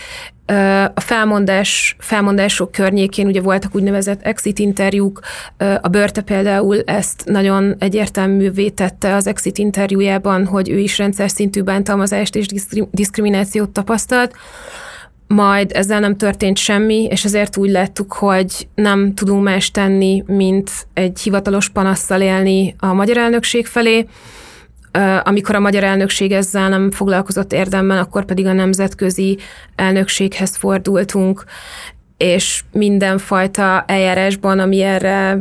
A 0.93 0.99
felmondás, 0.99 1.95
felmondások 1.99 2.71
környékén 2.71 3.27
ugye 3.27 3.41
voltak 3.41 3.75
úgynevezett 3.75 4.21
exit 4.21 4.59
interjúk, 4.59 5.19
a 5.81 5.87
Börte 5.87 6.21
például 6.21 6.81
ezt 6.81 7.23
nagyon 7.25 7.75
egyértelművé 7.79 8.69
tette 8.69 9.15
az 9.15 9.27
exit 9.27 9.57
interjújában, 9.57 10.45
hogy 10.45 10.69
ő 10.69 10.77
is 10.77 10.97
rendszer 10.97 11.29
szintű 11.29 11.61
bántalmazást 11.61 12.35
és 12.35 12.47
diszkriminációt 12.91 13.69
tapasztalt 13.69 14.35
majd 15.33 15.71
ezzel 15.73 15.99
nem 15.99 16.17
történt 16.17 16.57
semmi, 16.57 17.03
és 17.03 17.25
ezért 17.25 17.57
úgy 17.57 17.69
láttuk, 17.69 18.13
hogy 18.13 18.67
nem 18.75 19.13
tudunk 19.13 19.43
más 19.43 19.71
tenni, 19.71 20.23
mint 20.27 20.71
egy 20.93 21.19
hivatalos 21.19 21.69
panasszal 21.69 22.21
élni 22.21 22.75
a 22.79 22.93
magyar 22.93 23.17
elnökség 23.17 23.65
felé. 23.65 24.05
Amikor 25.23 25.55
a 25.55 25.59
magyar 25.59 25.83
elnökség 25.83 26.31
ezzel 26.31 26.69
nem 26.69 26.91
foglalkozott 26.91 27.53
érdemben, 27.53 27.97
akkor 27.97 28.25
pedig 28.25 28.45
a 28.45 28.53
nemzetközi 28.53 29.37
elnökséghez 29.75 30.55
fordultunk, 30.55 31.43
és 32.19 32.63
mindenfajta 32.71 33.83
eljárásban, 33.87 34.59
ami 34.59 34.81
erre 34.81 35.37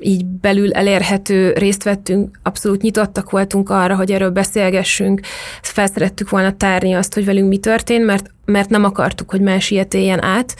így 0.00 0.26
belül 0.26 0.72
elérhető, 0.72 1.52
részt 1.52 1.82
vettünk, 1.82 2.38
abszolút 2.42 2.82
nyitottak 2.82 3.30
voltunk 3.30 3.70
arra, 3.70 3.96
hogy 3.96 4.12
erről 4.12 4.30
beszélgessünk, 4.30 5.20
felszerettük 5.62 6.30
volna 6.30 6.56
tárni 6.56 6.92
azt, 6.92 7.14
hogy 7.14 7.24
velünk 7.24 7.48
mi 7.48 7.58
történt, 7.58 8.04
mert, 8.04 8.30
mert 8.44 8.68
nem 8.68 8.84
akartuk, 8.84 9.30
hogy 9.30 9.40
más 9.40 9.70
ilyet 9.70 9.94
éljen 9.94 10.22
át, 10.22 10.56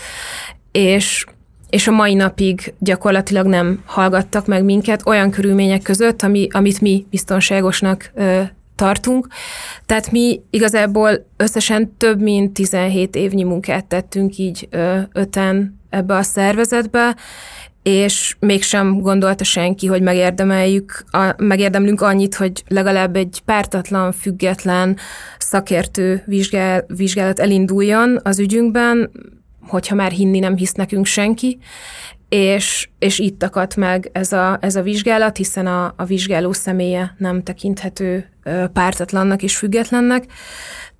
és 0.72 1.24
és 1.70 1.88
a 1.88 1.90
mai 1.90 2.14
napig 2.14 2.74
gyakorlatilag 2.78 3.46
nem 3.46 3.82
hallgattak 3.85 4.46
meg 4.46 4.64
minket 4.64 5.06
olyan 5.06 5.30
körülmények 5.30 5.82
között, 5.82 6.22
ami, 6.22 6.46
amit 6.50 6.80
mi 6.80 7.06
biztonságosnak 7.11 8.11
ö, 8.14 8.40
tartunk. 8.83 9.27
Tehát 9.87 10.11
mi 10.11 10.40
igazából 10.51 11.27
összesen 11.37 11.97
több 11.97 12.21
mint 12.21 12.53
17 12.53 13.16
évnyi 13.16 13.42
munkát 13.42 13.85
tettünk 13.85 14.38
így 14.38 14.68
öten 15.12 15.81
ebbe 15.90 16.14
a 16.14 16.23
szervezetbe, 16.23 17.16
és 17.83 18.37
mégsem 18.38 19.01
gondolta 19.01 19.45
senki, 19.45 19.87
hogy 19.87 20.03
megérdemeljük, 20.03 21.05
a, 21.11 21.35
megérdemlünk 21.37 22.01
annyit, 22.01 22.35
hogy 22.35 22.64
legalább 22.68 23.16
egy 23.16 23.42
pártatlan, 23.45 24.12
független 24.12 24.97
szakértő 25.38 26.23
vizsgál, 26.27 26.85
vizsgálat 26.87 27.38
elinduljon 27.38 28.21
az 28.23 28.38
ügyünkben, 28.38 29.11
hogyha 29.66 29.95
már 29.95 30.11
hinni 30.11 30.38
nem 30.38 30.57
hisz 30.57 30.73
nekünk 30.73 31.07
senki, 31.07 31.59
és, 32.33 32.88
és 32.99 33.18
itt 33.18 33.42
akadt 33.42 33.77
meg 33.77 34.11
ez 34.12 34.33
a, 34.33 34.59
ez 34.61 34.77
a 34.77 34.83
vizsgálat, 34.83 35.37
hiszen 35.37 35.66
a, 35.66 35.95
a 35.97 36.05
vizsgáló 36.05 36.53
személye 36.53 37.14
nem 37.18 37.42
tekinthető 37.42 38.29
pártatlannak 38.73 39.42
és 39.42 39.57
függetlennek. 39.57 40.25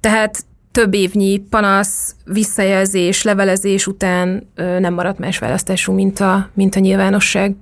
Tehát 0.01 0.45
több 0.71 0.95
évnyi 0.95 1.39
panasz, 1.39 2.15
visszajelzés, 2.25 3.23
levelezés 3.23 3.87
után 3.87 4.49
nem 4.55 4.95
maradt 4.95 5.19
más 5.19 5.39
választású, 5.39 5.93
mint 5.93 6.21
a, 6.21 6.51
mint 6.55 6.77
a 6.77 6.81
nyilvánosság. 6.81 7.55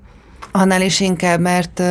Annál 0.52 0.82
is 0.82 1.00
inkább, 1.00 1.40
mert 1.40 1.82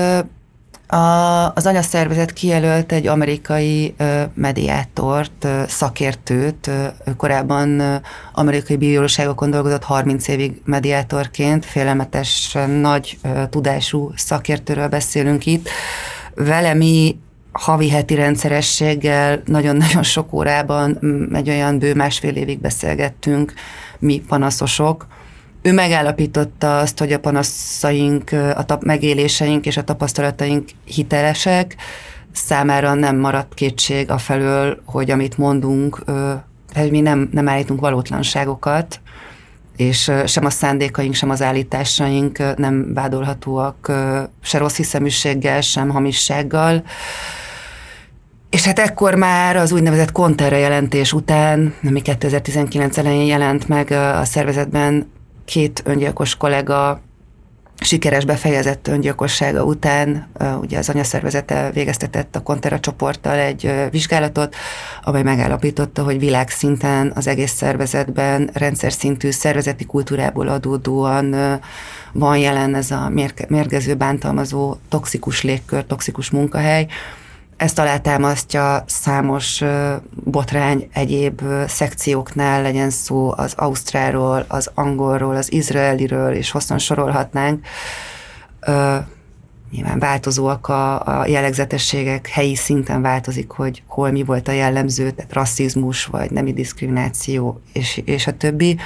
a, 0.91 1.53
az 1.55 1.65
anyaszervezet 1.65 2.33
kijelölt 2.33 2.91
egy 2.91 3.07
amerikai 3.07 3.95
mediátort, 4.33 5.47
szakértőt, 5.67 6.71
korábban 7.17 8.01
amerikai 8.33 8.77
bíróságokon 8.77 9.49
dolgozott 9.51 9.83
30 9.83 10.27
évig 10.27 10.61
mediátorként, 10.65 11.65
félelmetesen 11.65 12.69
nagy 12.69 13.17
tudású 13.49 14.11
szakértőről 14.15 14.87
beszélünk 14.87 15.45
itt. 15.45 15.69
Vele 16.35 16.73
mi 16.73 17.19
havi-heti 17.51 18.15
rendszerességgel 18.15 19.41
nagyon-nagyon 19.45 20.03
sok 20.03 20.33
órában 20.33 20.99
egy 21.33 21.49
olyan 21.49 21.79
bő 21.79 21.93
másfél 21.93 22.35
évig 22.35 22.59
beszélgettünk, 22.59 23.53
mi 23.99 24.23
panaszosok, 24.27 25.07
ő 25.61 25.73
megállapította 25.73 26.79
azt, 26.79 26.99
hogy 26.99 27.13
a 27.13 27.19
panaszaink, 27.19 28.31
a 28.55 28.65
tap- 28.65 28.83
megéléseink 28.83 29.65
és 29.65 29.77
a 29.77 29.83
tapasztalataink 29.83 30.69
hitelesek, 30.85 31.75
számára 32.31 32.93
nem 32.93 33.17
maradt 33.17 33.53
kétség 33.53 34.11
a 34.11 34.17
felől, 34.17 34.81
hogy 34.85 35.11
amit 35.11 35.37
mondunk, 35.37 36.03
hogy 36.73 36.91
mi 36.91 36.99
nem, 36.99 37.29
nem 37.31 37.47
állítunk 37.47 37.79
valótlanságokat, 37.79 38.99
és 39.75 40.11
sem 40.25 40.45
a 40.45 40.49
szándékaink, 40.49 41.13
sem 41.13 41.29
az 41.29 41.41
állításaink 41.41 42.55
nem 42.55 42.93
vádolhatóak 42.93 43.91
se 44.41 44.57
rossz 44.57 44.75
hiszeműséggel, 44.75 45.61
sem 45.61 45.89
hamissággal. 45.89 46.83
És 48.49 48.65
hát 48.65 48.79
ekkor 48.79 49.15
már 49.15 49.55
az 49.55 49.71
úgynevezett 49.71 50.11
konterra 50.11 50.55
jelentés 50.55 51.13
után, 51.13 51.73
ami 51.83 52.01
2019 52.01 52.97
elején 52.97 53.25
jelent 53.25 53.67
meg 53.67 53.91
a 53.91 54.25
szervezetben, 54.25 55.11
két 55.49 55.81
öngyilkos 55.85 56.35
kollega 56.35 57.01
sikeres 57.81 58.25
befejezett 58.25 58.87
öngyilkossága 58.87 59.63
után 59.63 60.27
ugye 60.61 60.77
az 60.77 60.89
anyaszervezete 60.89 61.71
végeztetett 61.73 62.35
a 62.35 62.41
Kontera 62.41 62.79
csoporttal 62.79 63.37
egy 63.37 63.73
vizsgálatot, 63.91 64.55
amely 65.03 65.23
megállapította, 65.23 66.03
hogy 66.03 66.19
világszinten 66.19 67.11
az 67.15 67.27
egész 67.27 67.51
szervezetben 67.51 68.49
rendszer 68.53 68.91
szintű 68.91 69.29
szervezeti 69.31 69.85
kultúrából 69.85 70.47
adódóan 70.47 71.35
van 72.11 72.37
jelen 72.37 72.75
ez 72.75 72.91
a 72.91 73.11
mérgező, 73.47 73.95
bántalmazó, 73.95 74.75
toxikus 74.89 75.43
légkör, 75.43 75.85
toxikus 75.85 76.29
munkahely, 76.29 76.87
ezt 77.59 77.79
alátámasztja 77.79 78.83
számos 78.87 79.63
botrány 80.23 80.89
egyéb 80.93 81.41
szekcióknál, 81.67 82.61
legyen 82.61 82.89
szó 82.89 83.33
az 83.35 83.53
Ausztráról, 83.57 84.45
az 84.47 84.71
Angolról, 84.73 85.35
az 85.35 85.51
Izraeliről, 85.51 86.33
és 86.33 86.51
hosszan 86.51 86.77
sorolhatnánk. 86.77 87.65
Nyilván 89.71 89.99
változóak 89.99 90.67
a, 90.67 91.05
a 91.19 91.27
jellegzetességek, 91.27 92.27
helyi 92.27 92.55
szinten 92.55 93.01
változik, 93.01 93.49
hogy 93.49 93.83
hol 93.87 94.11
mi 94.11 94.23
volt 94.23 94.47
a 94.47 94.51
jellemző, 94.51 95.11
tehát 95.11 95.33
rasszizmus, 95.33 96.05
vagy 96.05 96.31
nemi 96.31 96.53
diszkrimináció, 96.53 97.61
és, 97.73 98.01
és 98.05 98.27
a 98.27 98.37
többi. 98.37 98.77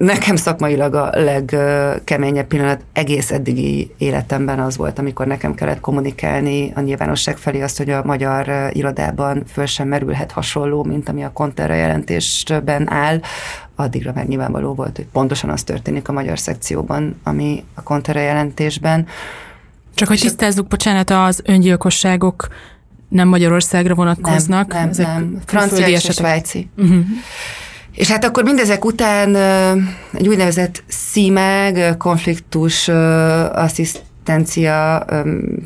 Nekem 0.00 0.36
szakmailag 0.36 0.94
a 0.94 1.10
legkeményebb 1.12 2.46
pillanat 2.46 2.80
egész 2.92 3.30
eddigi 3.30 3.94
életemben 3.98 4.60
az 4.60 4.76
volt, 4.76 4.98
amikor 4.98 5.26
nekem 5.26 5.54
kellett 5.54 5.80
kommunikálni 5.80 6.72
a 6.74 6.80
nyilvánosság 6.80 7.36
felé 7.36 7.62
azt, 7.62 7.76
hogy 7.76 7.90
a 7.90 8.02
magyar 8.04 8.70
irodában 8.72 9.42
föl 9.52 9.66
sem 9.66 9.88
merülhet 9.88 10.32
hasonló, 10.32 10.84
mint 10.84 11.08
ami 11.08 11.24
a 11.24 11.32
Konterra 11.32 11.74
jelentésben 11.74 12.90
áll. 12.90 13.20
Addigra 13.74 14.12
meg 14.14 14.28
nyilvánvaló 14.28 14.74
volt, 14.74 14.96
hogy 14.96 15.06
pontosan 15.12 15.50
az 15.50 15.62
történik 15.62 16.08
a 16.08 16.12
magyar 16.12 16.38
szekcióban, 16.38 17.20
ami 17.22 17.64
a 17.74 17.82
Konterra 17.82 18.20
jelentésben. 18.20 19.06
Csak 19.94 20.08
hogy 20.08 20.20
tisztázzuk, 20.20 20.68
bocsánat, 20.68 21.10
az 21.10 21.42
öngyilkosságok 21.44 22.48
nem 23.08 23.28
Magyarországra 23.28 23.94
vonatkoznak. 23.94 24.68
Nem, 24.68 24.80
nem, 24.80 24.88
Ezek 24.88 25.06
nem. 25.06 25.38
Francia 25.46 25.88
és 25.88 26.02
svájci. 26.02 26.70
Uh-huh. 26.76 27.04
És 27.94 28.10
hát 28.10 28.24
akkor 28.24 28.44
mindezek 28.44 28.84
után 28.84 29.36
egy 30.12 30.28
úgynevezett 30.28 30.82
CIMAG, 30.88 31.96
konfliktus 31.96 32.88
asszisztencia, 33.52 35.04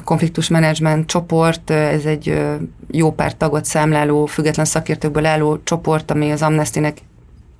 konfliktus 0.04 0.48
menedzsment 0.48 1.06
csoport, 1.06 1.70
ez 1.70 2.04
egy 2.04 2.42
jó 2.90 3.12
pár 3.12 3.36
tagot 3.36 3.64
számláló, 3.64 4.26
független 4.26 4.64
szakértőkből 4.64 5.26
álló 5.26 5.58
csoport, 5.64 6.10
ami 6.10 6.30
az 6.30 6.42
Amnestynek 6.42 6.98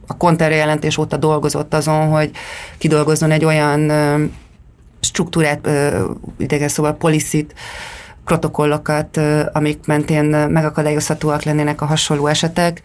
a 0.07 0.17
konterre 0.17 0.55
jelentés 0.55 0.99
óta 0.99 1.17
dolgozott 1.17 1.75
azon, 1.75 2.09
hogy 2.09 2.31
kidolgozzon 2.79 3.31
egy 3.31 3.45
olyan 3.45 3.93
struktúrát, 5.01 5.69
idegen 6.39 6.69
szóval 6.69 6.93
policit, 6.93 7.55
protokollokat, 8.25 9.21
amik 9.53 9.87
mentén 9.87 10.25
megakadályozhatóak 10.25 11.43
lennének 11.43 11.81
a 11.81 11.87
hasonló 11.87 12.27
esetek, 12.27 12.83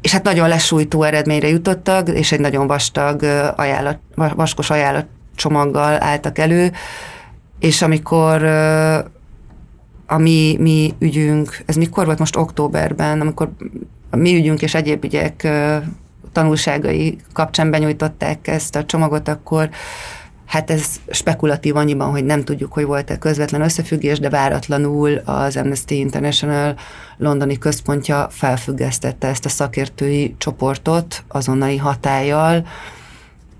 és 0.00 0.12
hát 0.12 0.22
nagyon 0.22 0.48
lesújtó 0.48 1.02
eredményre 1.02 1.48
jutottak, 1.48 2.08
és 2.08 2.32
egy 2.32 2.40
nagyon 2.40 2.66
vastag 2.66 3.22
ajánlat, 3.56 3.98
vaskos 4.14 4.70
ajánlatcsomaggal 4.70 6.02
álltak 6.02 6.38
elő, 6.38 6.72
és 7.58 7.82
amikor 7.82 8.44
a 10.06 10.18
mi, 10.18 10.56
mi 10.58 10.94
ügyünk, 10.98 11.62
ez 11.66 11.76
mikor 11.76 12.04
volt? 12.04 12.18
Most 12.18 12.36
októberben, 12.36 13.20
amikor 13.20 13.50
a 14.10 14.16
mi 14.16 14.34
ügyünk 14.34 14.62
és 14.62 14.74
egyéb 14.74 15.04
ügyek 15.04 15.48
tanulságai 16.32 17.18
kapcsán 17.32 17.70
benyújtották 17.70 18.46
ezt 18.46 18.76
a 18.76 18.84
csomagot, 18.84 19.28
akkor 19.28 19.70
Hát 20.50 20.70
ez 20.70 20.84
spekulatív 21.10 21.76
annyiban, 21.76 22.10
hogy 22.10 22.24
nem 22.24 22.44
tudjuk, 22.44 22.72
hogy 22.72 22.84
volt-e 22.84 23.18
közvetlen 23.18 23.60
összefüggés, 23.60 24.18
de 24.18 24.28
váratlanul 24.28 25.20
az 25.24 25.56
Amnesty 25.56 25.90
International 25.90 26.74
londoni 27.16 27.58
központja 27.58 28.28
felfüggesztette 28.30 29.28
ezt 29.28 29.44
a 29.44 29.48
szakértői 29.48 30.34
csoportot 30.38 31.24
azonnali 31.28 31.76
hatállyal, 31.76 32.66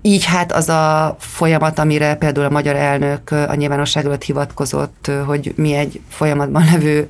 így 0.01 0.25
hát 0.25 0.51
az 0.51 0.69
a 0.69 1.15
folyamat, 1.19 1.79
amire 1.79 2.15
például 2.15 2.45
a 2.45 2.49
magyar 2.49 2.75
elnök 2.75 3.31
a 3.31 3.55
nyilvánosság 3.55 4.05
előtt 4.05 4.23
hivatkozott, 4.23 5.11
hogy 5.25 5.53
mi 5.55 5.73
egy 5.73 6.01
folyamatban 6.09 6.63
levő 6.71 7.09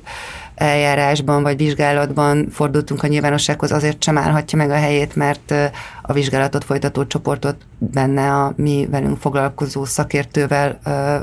eljárásban 0.54 1.42
vagy 1.42 1.56
vizsgálatban 1.56 2.48
fordultunk 2.50 3.02
a 3.02 3.06
nyilvánossághoz, 3.06 3.72
azért 3.72 4.02
sem 4.02 4.18
állhatja 4.18 4.58
meg 4.58 4.70
a 4.70 4.74
helyét, 4.74 5.16
mert 5.16 5.54
a 6.02 6.12
vizsgálatot 6.12 6.64
folytató 6.64 7.06
csoportot 7.06 7.56
benne 7.78 8.32
a 8.32 8.52
mi 8.56 8.88
velünk 8.90 9.18
foglalkozó 9.18 9.84
szakértővel 9.84 10.78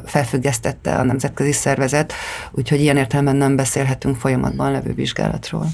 felfüggesztette 0.05 0.95
a 0.95 1.03
nemzetközi 1.03 1.51
szervezet, 1.51 2.13
úgyhogy 2.51 2.81
ilyen 2.81 2.97
értelemben 2.97 3.35
nem 3.35 3.55
beszélhetünk 3.55 4.15
folyamatban 4.15 4.71
levő 4.71 4.93
vizsgálatról. 4.93 5.67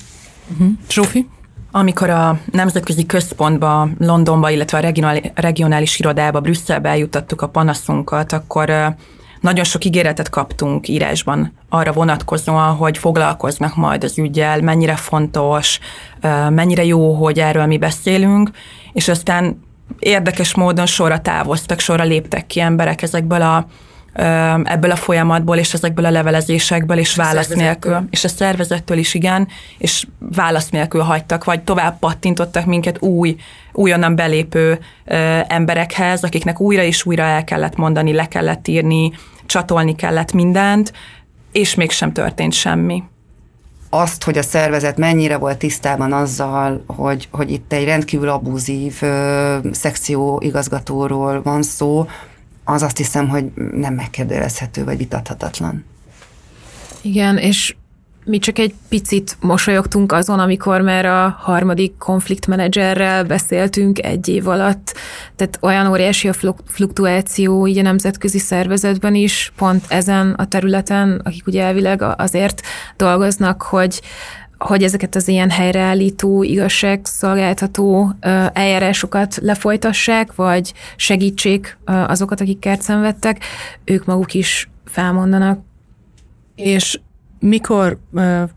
Uh-huh. 0.51 0.67
Zsófi? 0.89 1.29
Amikor 1.71 2.09
a 2.09 2.39
nemzetközi 2.51 3.05
központba, 3.05 3.89
Londonba, 3.97 4.49
illetve 4.49 4.77
a 4.77 5.21
regionális 5.33 5.99
irodába, 5.99 6.39
Brüsszelbe 6.39 6.89
eljutottuk 6.89 7.41
a 7.41 7.47
panaszunkat, 7.47 8.33
akkor 8.33 8.95
nagyon 9.45 9.63
sok 9.63 9.85
ígéretet 9.85 10.29
kaptunk 10.29 10.87
írásban 10.87 11.53
arra 11.69 11.91
vonatkozóan, 11.91 12.75
hogy 12.75 12.97
foglalkoznak 12.97 13.75
majd 13.75 14.03
az 14.03 14.17
ügyel, 14.17 14.61
mennyire 14.61 14.95
fontos, 14.95 15.79
mennyire 16.49 16.85
jó, 16.85 17.13
hogy 17.13 17.39
erről 17.39 17.65
mi 17.65 17.77
beszélünk, 17.77 18.49
és 18.93 19.07
aztán 19.07 19.63
érdekes 19.99 20.55
módon 20.55 20.85
sorra 20.85 21.19
távoztak, 21.19 21.79
sorra 21.79 22.03
léptek 22.03 22.47
ki 22.47 22.59
emberek 22.59 23.01
ezekből 23.01 23.41
a 23.41 23.67
ebből 24.63 24.91
a 24.91 24.95
folyamatból, 24.95 25.57
és 25.57 25.73
ezekből 25.73 26.05
a 26.05 26.09
levelezésekből, 26.09 26.97
és 26.97 27.15
válasz 27.15 27.47
nélkül, 27.47 28.07
és 28.09 28.23
a 28.23 28.27
szervezettől 28.27 28.97
is 28.97 29.13
igen, 29.13 29.47
és 29.77 30.07
válasz 30.19 30.69
nélkül 30.69 31.01
hagytak, 31.01 31.43
vagy 31.43 31.61
tovább 31.61 31.99
pattintottak 31.99 32.65
minket 32.65 33.01
új, 33.01 33.35
újonnan 33.73 34.15
belépő 34.15 34.79
emberekhez, 35.47 36.23
akiknek 36.23 36.59
újra 36.59 36.81
és 36.81 37.05
újra 37.05 37.23
el 37.23 37.43
kellett 37.43 37.75
mondani, 37.75 38.13
le 38.13 38.27
kellett 38.27 38.67
írni, 38.67 39.11
csatolni 39.45 39.95
kellett 39.95 40.33
mindent, 40.33 40.93
és 41.51 41.75
mégsem 41.75 42.13
történt 42.13 42.53
semmi 42.53 43.03
azt, 44.01 44.23
hogy 44.23 44.37
a 44.37 44.41
szervezet 44.41 44.97
mennyire 44.97 45.37
volt 45.37 45.57
tisztában 45.57 46.13
azzal, 46.13 46.83
hogy, 46.87 47.27
hogy 47.31 47.51
itt 47.51 47.73
egy 47.73 47.83
rendkívül 47.83 48.29
abúzív 48.29 48.97
ö, 49.01 49.57
szekció 49.71 50.41
igazgatóról 50.43 51.41
van 51.41 51.61
szó, 51.63 52.07
az 52.63 52.81
azt 52.81 52.97
hiszem, 52.97 53.29
hogy 53.29 53.51
nem 53.71 53.93
megkérdőjelezhető, 53.93 54.83
vagy 54.83 54.97
vitathatatlan. 54.97 55.85
Igen, 57.01 57.37
és 57.37 57.75
mi 58.25 58.37
csak 58.37 58.59
egy 58.59 58.73
picit 58.89 59.37
mosolyogtunk 59.39 60.11
azon, 60.11 60.39
amikor 60.39 60.81
már 60.81 61.05
a 61.05 61.35
harmadik 61.39 61.97
konfliktmenedzserrel 61.97 63.23
beszéltünk 63.23 64.03
egy 64.03 64.27
év 64.27 64.47
alatt, 64.47 64.93
tehát 65.35 65.57
olyan 65.61 65.87
óriási 65.87 66.27
a 66.27 66.33
fluktuáció 66.65 67.67
így 67.67 67.77
a 67.77 67.81
nemzetközi 67.81 68.39
szervezetben 68.39 69.15
is, 69.15 69.53
pont 69.55 69.85
ezen 69.87 70.31
a 70.31 70.47
területen, 70.47 71.21
akik 71.23 71.47
ugye 71.47 71.63
elvileg 71.63 72.01
azért 72.17 72.61
dolgoznak, 72.97 73.61
hogy 73.61 74.01
hogy 74.57 74.83
ezeket 74.83 75.15
az 75.15 75.27
ilyen 75.27 75.49
helyreállító, 75.49 76.43
igazságszolgáltató 76.43 78.11
eljárásokat 78.53 79.37
lefolytassák, 79.41 80.35
vagy 80.35 80.73
segítsék 80.95 81.77
azokat, 81.85 82.41
akik 82.41 82.59
kert 82.59 82.81
szenvedtek, 82.81 83.43
ők 83.83 84.05
maguk 84.05 84.33
is 84.33 84.69
felmondanak. 84.85 85.59
És 86.55 86.99
mikor 87.45 87.97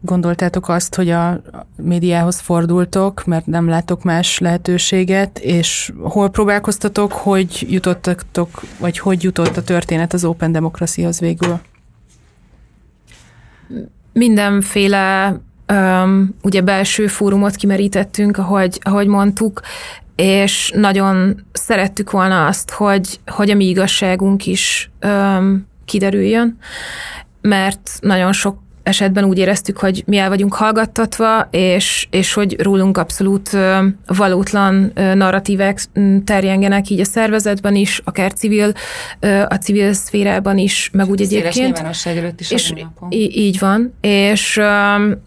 gondoltátok 0.01 0.69
azt, 0.69 0.95
hogy 0.95 1.11
a 1.11 1.41
médiához 1.77 2.41
fordultok, 2.41 3.25
mert 3.25 3.47
nem 3.47 3.69
látok 3.69 4.03
más 4.03 4.39
lehetőséget, 4.39 5.39
és 5.39 5.93
hol 6.03 6.31
próbálkoztatok, 6.31 7.13
hogy 7.13 7.67
jutottatok, 7.71 8.63
vagy 8.79 8.99
hogy 8.99 9.23
jutott 9.23 9.57
a 9.57 9.63
történet 9.63 10.13
az 10.13 10.25
Open 10.25 10.53
Democracy-hoz 10.53 11.21
végül? 11.21 11.61
Mindenféle 14.13 15.37
um, 15.73 16.35
ugye 16.43 16.61
belső 16.61 17.07
fórumot 17.07 17.57
kimerítettünk, 17.57 18.37
ahogy, 18.37 18.79
ahogy 18.83 19.07
mondtuk, 19.07 19.61
és 20.17 20.73
nagyon 20.75 21.45
szerettük 21.53 22.11
volna 22.11 22.47
azt, 22.47 22.71
hogy, 22.71 23.21
hogy 23.27 23.51
a 23.51 23.55
mi 23.55 23.65
igazságunk 23.65 24.47
is 24.47 24.91
um, 25.03 25.67
kiderüljön, 25.85 26.59
mert 27.41 27.99
nagyon 28.01 28.33
sok 28.33 28.67
esetben 28.89 29.25
úgy 29.25 29.39
éreztük, 29.39 29.79
hogy 29.79 30.03
mi 30.07 30.17
el 30.17 30.29
vagyunk 30.29 30.55
hallgattatva, 30.55 31.49
és, 31.51 32.07
és 32.11 32.33
hogy 32.33 32.61
rólunk 32.61 32.99
abszolút 32.99 33.57
valótlan 34.07 34.93
narratívek 34.95 35.81
terjengenek 36.25 36.91
így 36.91 37.01
a 37.01 37.05
szervezetben 37.05 37.75
is, 37.75 38.01
akár 38.05 38.33
civil, 38.33 38.73
a 39.49 39.55
civil 39.55 39.93
szférában 39.93 40.59
is, 40.59 40.91
meg 40.93 41.09
úgy 41.09 41.21
egyébként. 41.21 41.83
Előtt 42.05 42.41
is 42.41 42.51
és 42.51 42.73
így 43.19 43.59
van, 43.59 43.95
és... 44.01 44.61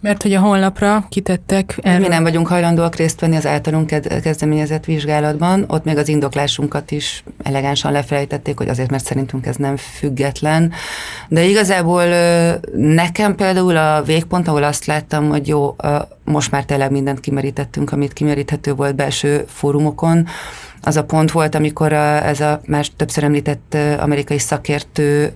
Mert 0.01 0.21
hogy 0.21 0.33
a 0.33 0.39
honlapra 0.39 1.05
kitettek 1.09 1.79
erről. 1.81 1.99
Mi 1.99 2.07
nem 2.07 2.23
vagyunk 2.23 2.47
hajlandóak 2.47 2.95
részt 2.95 3.19
venni 3.19 3.35
az 3.35 3.45
általunk 3.45 3.93
kezdeményezett 4.21 4.85
vizsgálatban, 4.85 5.65
ott 5.67 5.83
még 5.83 5.97
az 5.97 6.07
indoklásunkat 6.07 6.91
is 6.91 7.23
elegánsan 7.43 7.91
lefelejtették, 7.91 8.57
hogy 8.57 8.67
azért, 8.67 8.89
mert 8.89 9.05
szerintünk 9.05 9.45
ez 9.45 9.55
nem 9.55 9.77
független, 9.77 10.71
de 11.27 11.43
igazából 11.43 12.03
nekem 12.75 13.35
például 13.35 13.50
például 13.53 13.77
a 13.77 14.01
végpont, 14.01 14.47
ahol 14.47 14.63
azt 14.63 14.85
láttam, 14.85 15.29
hogy 15.29 15.47
jó, 15.47 15.75
most 16.23 16.51
már 16.51 16.65
tényleg 16.65 16.91
mindent 16.91 17.19
kimerítettünk, 17.19 17.91
amit 17.91 18.13
kimeríthető 18.13 18.73
volt 18.73 18.95
belső 18.95 19.43
fórumokon, 19.47 20.27
az 20.81 20.97
a 20.97 21.03
pont 21.03 21.31
volt, 21.31 21.55
amikor 21.55 21.93
ez 21.93 22.39
a 22.39 22.61
már 22.65 22.85
többször 22.87 23.23
említett 23.23 23.77
amerikai 23.99 24.39
szakértő 24.39 25.33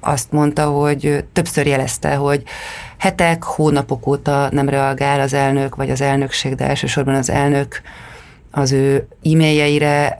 azt 0.00 0.32
mondta, 0.32 0.64
hogy 0.64 1.24
többször 1.32 1.66
jelezte, 1.66 2.14
hogy 2.14 2.42
hetek, 2.98 3.42
hónapok 3.42 4.06
óta 4.06 4.48
nem 4.50 4.68
reagál 4.68 5.20
az 5.20 5.34
elnök, 5.34 5.74
vagy 5.74 5.90
az 5.90 6.00
elnökség, 6.00 6.54
de 6.54 6.68
elsősorban 6.68 7.14
az 7.14 7.30
elnök 7.30 7.80
az 8.50 8.72
ő 8.72 9.06
e-mailjeire, 9.22 10.16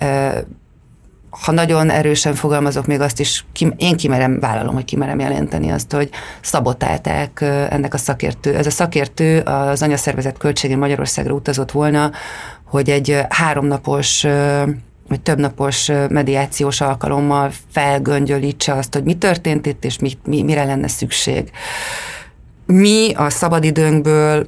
ha 1.31 1.53
nagyon 1.53 1.90
erősen 1.90 2.35
fogalmazok, 2.35 2.87
még 2.87 3.01
azt 3.01 3.21
is, 3.21 3.45
én 3.77 3.97
kimerem, 3.97 4.40
vállalom, 4.40 4.75
hogy 4.75 4.85
kimerem 4.85 5.19
jelenteni 5.19 5.71
azt, 5.71 5.93
hogy 5.93 6.11
szabotálták 6.40 7.40
ennek 7.71 7.95
a 7.95 7.99
szakértő. 7.99 8.57
Ez 8.57 8.66
a 8.66 8.71
szakértő 8.71 9.38
az 9.38 9.83
anyaszervezet 9.83 10.38
költségén 10.38 10.79
Magyarországra 10.79 11.35
utazott 11.35 11.71
volna, 11.71 12.11
hogy 12.64 12.90
egy 12.90 13.19
háromnapos 13.29 14.27
vagy 15.09 15.21
többnapos 15.21 15.90
mediációs 16.09 16.81
alkalommal 16.81 17.51
felgöngyölítse 17.73 18.73
azt, 18.73 18.95
hogy 18.95 19.05
mi 19.05 19.14
történt 19.14 19.66
itt, 19.66 19.85
és 19.85 19.99
mi, 19.99 20.12
mi, 20.25 20.43
mire 20.43 20.64
lenne 20.64 20.88
szükség. 20.88 21.51
Mi 22.66 23.12
a 23.14 23.31
szabadidőnkből 23.31 24.47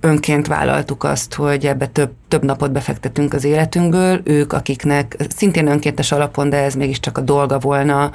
önként 0.00 0.46
vállaltuk 0.46 1.04
azt, 1.04 1.34
hogy 1.34 1.66
ebbe 1.66 1.86
több, 1.86 2.10
több 2.28 2.44
napot 2.44 2.72
befektetünk 2.72 3.34
az 3.34 3.44
életünkből, 3.44 4.20
ők, 4.24 4.52
akiknek 4.52 5.16
szintén 5.36 5.66
önkéntes 5.66 6.12
alapon, 6.12 6.48
de 6.48 6.56
ez 6.56 6.74
mégiscsak 6.74 7.18
a 7.18 7.20
dolga 7.20 7.58
volna, 7.58 8.10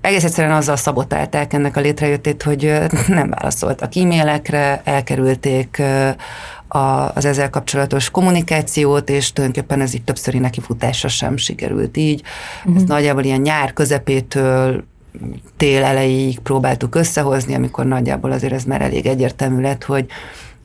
egész 0.00 0.24
egyszerűen 0.24 0.54
azzal 0.54 0.76
szabotálták 0.76 1.52
ennek 1.52 1.76
a 1.76 1.80
létrejöttét, 1.80 2.42
hogy 2.42 2.80
nem 3.06 3.30
válaszoltak 3.30 3.96
e-mailekre, 3.96 4.80
elkerülték 4.84 5.82
az 7.14 7.24
ezzel 7.24 7.50
kapcsolatos 7.50 8.10
kommunikációt, 8.10 9.10
és 9.10 9.32
tulajdonképpen 9.32 9.80
ez 9.80 9.94
így 9.94 10.04
többszöri 10.04 10.38
nekifutásra 10.38 11.08
sem 11.08 11.36
sikerült 11.36 11.96
így. 11.96 12.22
Uh-huh. 12.58 12.74
Ez 12.76 12.82
mhm. 12.82 12.92
nagyjából 12.92 13.22
ilyen 13.22 13.40
nyár 13.40 13.72
közepétől 13.72 14.84
tél 15.56 15.84
elejéig 15.84 16.38
próbáltuk 16.38 16.94
összehozni, 16.94 17.54
amikor 17.54 17.86
nagyjából 17.86 18.32
azért 18.32 18.52
ez 18.52 18.64
már 18.64 18.82
elég 18.82 19.06
egyértelmű 19.06 19.62
lett, 19.62 19.84
hogy 19.84 20.06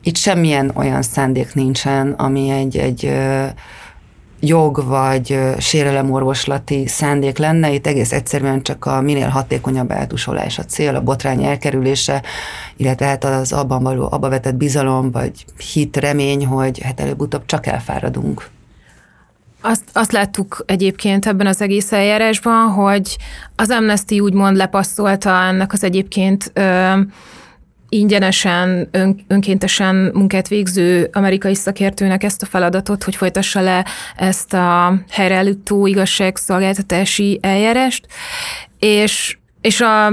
itt 0.02 0.16
semmilyen 0.16 0.70
olyan 0.74 1.02
szándék 1.02 1.54
nincsen, 1.54 2.10
ami 2.10 2.50
egy, 2.50 2.76
egy 2.76 3.12
jog 4.40 4.84
vagy 4.86 5.38
sérelemorvoslati 5.58 6.86
szándék 6.86 7.38
lenne, 7.38 7.72
itt 7.72 7.86
egész 7.86 8.12
egyszerűen 8.12 8.62
csak 8.62 8.84
a 8.84 9.00
minél 9.00 9.28
hatékonyabb 9.28 9.90
eltusolás 9.90 10.58
a 10.58 10.64
cél, 10.64 10.94
a 10.94 11.02
botrány 11.02 11.44
elkerülése, 11.44 12.22
illetve 12.76 13.06
hát 13.06 13.24
az 13.24 13.52
abban 13.52 13.82
való, 13.82 14.08
abba 14.10 14.28
vetett 14.28 14.54
bizalom, 14.54 15.10
vagy 15.10 15.44
hit, 15.72 15.96
remény, 15.96 16.46
hogy 16.46 16.80
hát 16.82 17.00
előbb-utóbb 17.00 17.42
csak 17.46 17.66
elfáradunk. 17.66 18.48
Azt, 19.60 19.82
azt 19.92 20.12
láttuk 20.12 20.62
egyébként 20.66 21.26
ebben 21.26 21.46
az 21.46 21.60
egész 21.60 21.92
eljárásban, 21.92 22.68
hogy 22.68 23.16
az 23.56 23.70
Amnesty 23.70 24.20
úgymond 24.20 24.56
lepasszolta 24.56 25.30
ennek 25.30 25.72
az 25.72 25.84
egyébként 25.84 26.50
ö, 26.54 27.00
ingyenesen, 27.88 28.88
ön, 28.90 29.24
önkéntesen 29.26 30.10
munkát 30.14 30.48
végző 30.48 31.08
amerikai 31.12 31.54
szakértőnek 31.54 32.22
ezt 32.22 32.42
a 32.42 32.46
feladatot, 32.46 33.04
hogy 33.04 33.16
folytassa 33.16 33.60
le 33.60 33.84
ezt 34.16 34.52
a 34.52 34.94
helyreállító 35.10 35.86
igazságszolgáltatási 35.86 37.38
eljárást, 37.42 38.06
és, 38.78 39.38
és 39.60 39.80
a 39.80 40.12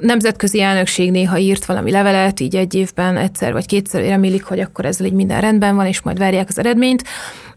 nemzetközi 0.00 0.60
elnökség 0.60 1.10
néha 1.10 1.38
írt 1.38 1.64
valami 1.64 1.90
levelet, 1.90 2.40
így 2.40 2.56
egy 2.56 2.74
évben 2.74 3.16
egyszer 3.16 3.52
vagy 3.52 3.66
kétszer 3.66 4.04
remélik, 4.04 4.44
hogy 4.44 4.60
akkor 4.60 4.84
ezzel 4.84 5.06
így 5.06 5.12
minden 5.12 5.40
rendben 5.40 5.76
van, 5.76 5.86
és 5.86 6.00
majd 6.00 6.18
várják 6.18 6.48
az 6.48 6.58
eredményt 6.58 7.04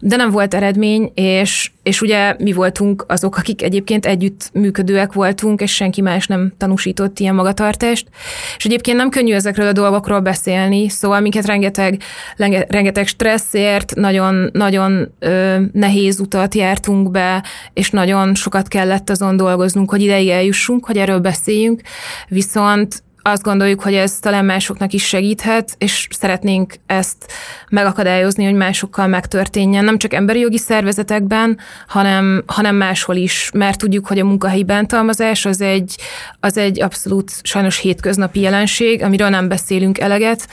de 0.00 0.16
nem 0.16 0.30
volt 0.30 0.54
eredmény, 0.54 1.10
és, 1.14 1.70
és 1.82 2.00
ugye 2.00 2.34
mi 2.38 2.52
voltunk 2.52 3.04
azok, 3.08 3.36
akik 3.36 3.62
egyébként 3.62 4.06
együtt 4.06 4.50
működőek 4.52 5.12
voltunk, 5.12 5.60
és 5.60 5.74
senki 5.74 6.00
más 6.00 6.26
nem 6.26 6.52
tanúsított 6.58 7.18
ilyen 7.18 7.34
magatartást. 7.34 8.08
És 8.56 8.64
egyébként 8.64 8.96
nem 8.96 9.08
könnyű 9.08 9.32
ezekről 9.32 9.66
a 9.66 9.72
dolgokról 9.72 10.20
beszélni, 10.20 10.88
szóval 10.88 11.20
minket 11.20 11.46
rengeteg, 11.46 12.02
rengeteg 12.68 13.06
stresszért, 13.06 13.94
nagyon, 13.94 14.50
nagyon 14.52 15.14
ö, 15.18 15.60
nehéz 15.72 16.20
utat 16.20 16.54
jártunk 16.54 17.10
be, 17.10 17.44
és 17.72 17.90
nagyon 17.90 18.34
sokat 18.34 18.68
kellett 18.68 19.10
azon 19.10 19.36
dolgoznunk, 19.36 19.90
hogy 19.90 20.02
ideig 20.02 20.28
eljussunk, 20.28 20.86
hogy 20.86 20.96
erről 20.96 21.18
beszéljünk, 21.18 21.80
viszont 22.28 23.02
azt 23.22 23.42
gondoljuk, 23.42 23.82
hogy 23.82 23.94
ez 23.94 24.18
talán 24.18 24.44
másoknak 24.44 24.92
is 24.92 25.06
segíthet, 25.06 25.74
és 25.78 26.06
szeretnénk 26.10 26.74
ezt 26.86 27.32
megakadályozni, 27.68 28.44
hogy 28.44 28.54
másokkal 28.54 29.06
megtörténjen, 29.06 29.84
nem 29.84 29.98
csak 29.98 30.14
emberi 30.14 30.38
jogi 30.38 30.58
szervezetekben, 30.58 31.58
hanem, 31.86 32.42
hanem 32.46 32.76
máshol 32.76 33.16
is, 33.16 33.50
mert 33.54 33.78
tudjuk, 33.78 34.06
hogy 34.06 34.18
a 34.18 34.24
munkahelyi 34.24 34.64
bántalmazás 34.64 35.44
az 35.44 35.60
egy, 35.60 35.96
az 36.40 36.56
egy 36.56 36.82
abszolút 36.82 37.32
sajnos 37.42 37.78
hétköznapi 37.78 38.40
jelenség, 38.40 39.02
amiről 39.02 39.28
nem 39.28 39.48
beszélünk 39.48 39.98
eleget, 39.98 40.48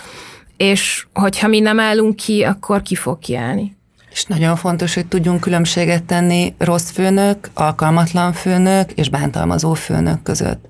és 0.58 1.08
hogyha 1.14 1.48
mi 1.48 1.60
nem 1.60 1.80
állunk 1.80 2.16
ki, 2.16 2.44
akkor 2.44 2.82
ki 2.82 2.96
fog 2.96 3.20
kiállni. 3.20 3.76
És 4.12 4.26
nagyon 4.26 4.56
fontos, 4.56 4.94
hogy 4.94 5.06
tudjunk 5.06 5.40
különbséget 5.40 6.04
tenni 6.04 6.54
rossz 6.58 6.92
főnök, 6.92 7.50
alkalmatlan 7.54 8.34
főnök 8.34 8.92
és 8.92 9.10
bántalmazó 9.10 9.74
főnök 9.74 10.24
között. 10.24 10.66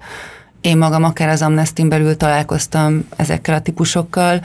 Én 0.62 0.78
magam 0.78 1.04
akár 1.04 1.30
az 1.30 1.42
Amnestin 1.42 1.90
belül 1.90 2.18
találkoztam 2.18 3.08
ezekkel 3.16 3.56
a 3.56 3.62
típusokkal, 3.62 4.42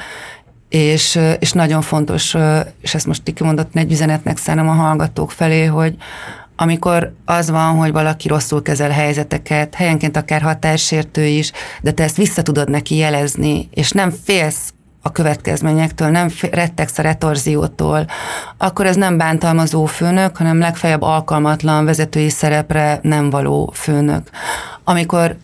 és, 0.69 1.19
és 1.39 1.53
nagyon 1.53 1.83
fontos, 1.83 2.37
és 2.81 2.95
ezt 2.95 3.07
most 3.07 3.33
kimondott 3.35 3.77
egy 3.77 3.93
üzenetnek 3.93 4.37
szánom 4.37 4.69
a 4.69 4.73
hallgatók 4.73 5.31
felé, 5.31 5.65
hogy 5.65 5.97
amikor 6.57 7.15
az 7.25 7.51
van, 7.51 7.77
hogy 7.77 7.93
valaki 7.93 8.29
rosszul 8.29 8.63
kezel 8.63 8.91
helyzeteket, 8.91 9.75
helyenként 9.75 10.17
akár 10.17 10.43
határsértő 10.43 11.25
is, 11.25 11.53
de 11.81 11.91
te 11.91 12.03
ezt 12.03 12.17
vissza 12.17 12.43
tudod 12.43 12.71
neki 12.71 12.97
jelezni, 12.97 13.69
és 13.71 13.91
nem 13.91 14.11
félsz 14.25 14.73
a 15.03 15.13
következményektől, 15.13 16.09
nem 16.09 16.29
rettegsz 16.51 16.99
a 16.99 17.03
retorziótól, 17.03 18.07
akkor 18.57 18.87
ez 18.87 18.97
nem 18.97 19.17
bántalmazó 19.17 19.85
főnök, 19.85 20.37
hanem 20.37 20.59
legfeljebb 20.59 21.03
alkalmatlan 21.03 21.85
vezetői 21.85 22.29
szerepre 22.29 22.99
nem 23.03 23.31
való 23.31 23.73
főnök. 23.75 24.31
Amikor 24.85 25.37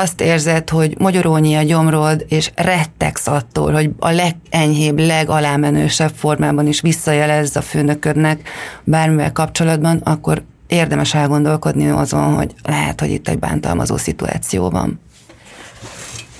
azt 0.00 0.20
érzed, 0.20 0.70
hogy 0.70 0.94
magyarónyi 0.98 1.54
a 1.54 1.62
gyomrod, 1.62 2.24
és 2.28 2.50
rettegsz 2.54 3.26
attól, 3.26 3.72
hogy 3.72 3.90
a 3.98 4.10
legenyhébb, 4.10 4.98
legalámenősebb 4.98 6.12
formában 6.14 6.66
is 6.66 6.80
visszajelezz 6.80 7.56
a 7.56 7.60
főnöködnek 7.60 8.48
bármivel 8.84 9.32
kapcsolatban, 9.32 10.00
akkor 10.04 10.42
érdemes 10.66 11.14
elgondolkodni 11.14 11.88
azon, 11.88 12.34
hogy 12.34 12.54
lehet, 12.64 13.00
hogy 13.00 13.10
itt 13.10 13.28
egy 13.28 13.38
bántalmazó 13.38 13.96
szituáció 13.96 14.70
van. 14.70 15.00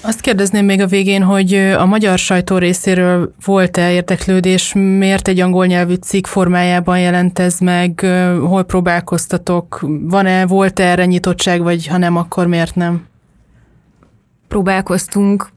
Azt 0.00 0.20
kérdezném 0.20 0.64
még 0.64 0.80
a 0.80 0.86
végén, 0.86 1.22
hogy 1.22 1.54
a 1.54 1.86
magyar 1.86 2.18
sajtó 2.18 2.58
részéről 2.58 3.32
volt-e 3.44 3.92
érdeklődés, 3.92 4.72
miért 4.74 5.28
egy 5.28 5.40
angol 5.40 5.66
nyelvű 5.66 5.94
cikk 5.94 6.26
formájában 6.26 7.00
jelent 7.00 7.38
ez 7.38 7.58
meg, 7.58 8.00
hol 8.40 8.62
próbálkoztatok, 8.62 9.86
van-e, 10.00 10.46
volt-e 10.46 10.84
erre 10.84 11.04
nyitottság, 11.04 11.62
vagy 11.62 11.86
ha 11.86 11.96
nem, 11.96 12.16
akkor 12.16 12.46
miért 12.46 12.74
nem? 12.74 13.06
Próbálkoztunk, 14.56 15.48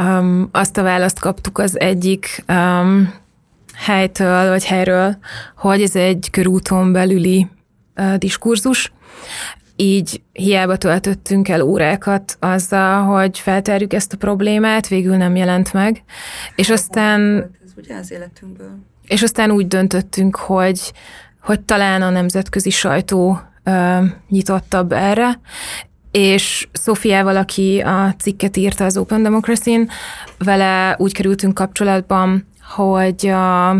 um, 0.00 0.48
azt 0.52 0.76
a 0.76 0.82
választ 0.82 1.18
kaptuk 1.18 1.58
az 1.58 1.80
egyik 1.80 2.44
um, 2.48 3.14
helytől, 3.74 4.48
vagy 4.48 4.64
helyről, 4.64 5.16
hogy 5.56 5.82
ez 5.82 5.96
egy 5.96 6.28
körúton 6.30 6.92
belüli 6.92 7.46
uh, 7.96 8.14
diskurzus, 8.14 8.92
így 9.76 10.22
hiába 10.32 10.76
töltöttünk 10.76 11.48
el 11.48 11.62
órákat 11.62 12.36
azzal, 12.40 13.02
hogy 13.02 13.38
feltárjuk 13.38 13.92
ezt 13.92 14.12
a 14.12 14.16
problémát, 14.16 14.88
végül 14.88 15.16
nem 15.16 15.36
jelent 15.36 15.72
meg. 15.72 16.02
És 16.54 16.70
aztán... 16.70 17.50
Ez 17.64 17.72
ugye 17.76 17.94
az 17.96 18.12
életünkből. 18.12 18.78
És 19.06 19.22
aztán 19.22 19.50
úgy 19.50 19.66
döntöttünk, 19.66 20.36
hogy, 20.36 20.92
hogy 21.40 21.60
talán 21.60 22.02
a 22.02 22.10
nemzetközi 22.10 22.70
sajtó 22.70 23.40
uh, 23.64 24.04
nyitottabb 24.28 24.92
erre, 24.92 25.40
és 26.10 26.68
Szofiával, 26.72 27.36
aki 27.36 27.80
a 27.80 28.14
cikket 28.18 28.56
írta 28.56 28.84
az 28.84 28.96
Open 28.96 29.22
Democracy-n, 29.22 29.88
vele 30.38 30.96
úgy 30.98 31.12
kerültünk 31.12 31.54
kapcsolatban, 31.54 32.46
hogy 32.76 33.26
a, 33.26 33.76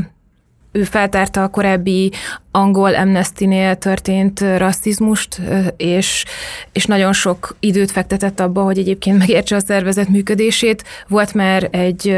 ő 0.72 0.82
feltárta 0.82 1.42
a 1.42 1.48
korábbi 1.48 2.12
angol 2.50 2.94
Amnesty-nél 2.94 3.76
történt 3.76 4.40
rasszizmust, 4.40 5.40
és, 5.76 6.24
és 6.72 6.84
nagyon 6.84 7.12
sok 7.12 7.56
időt 7.60 7.90
fektetett 7.90 8.40
abba, 8.40 8.62
hogy 8.62 8.78
egyébként 8.78 9.18
megértse 9.18 9.56
a 9.56 9.60
szervezet 9.60 10.08
működését. 10.08 10.84
Volt 11.08 11.34
már 11.34 11.68
egy, 11.70 12.08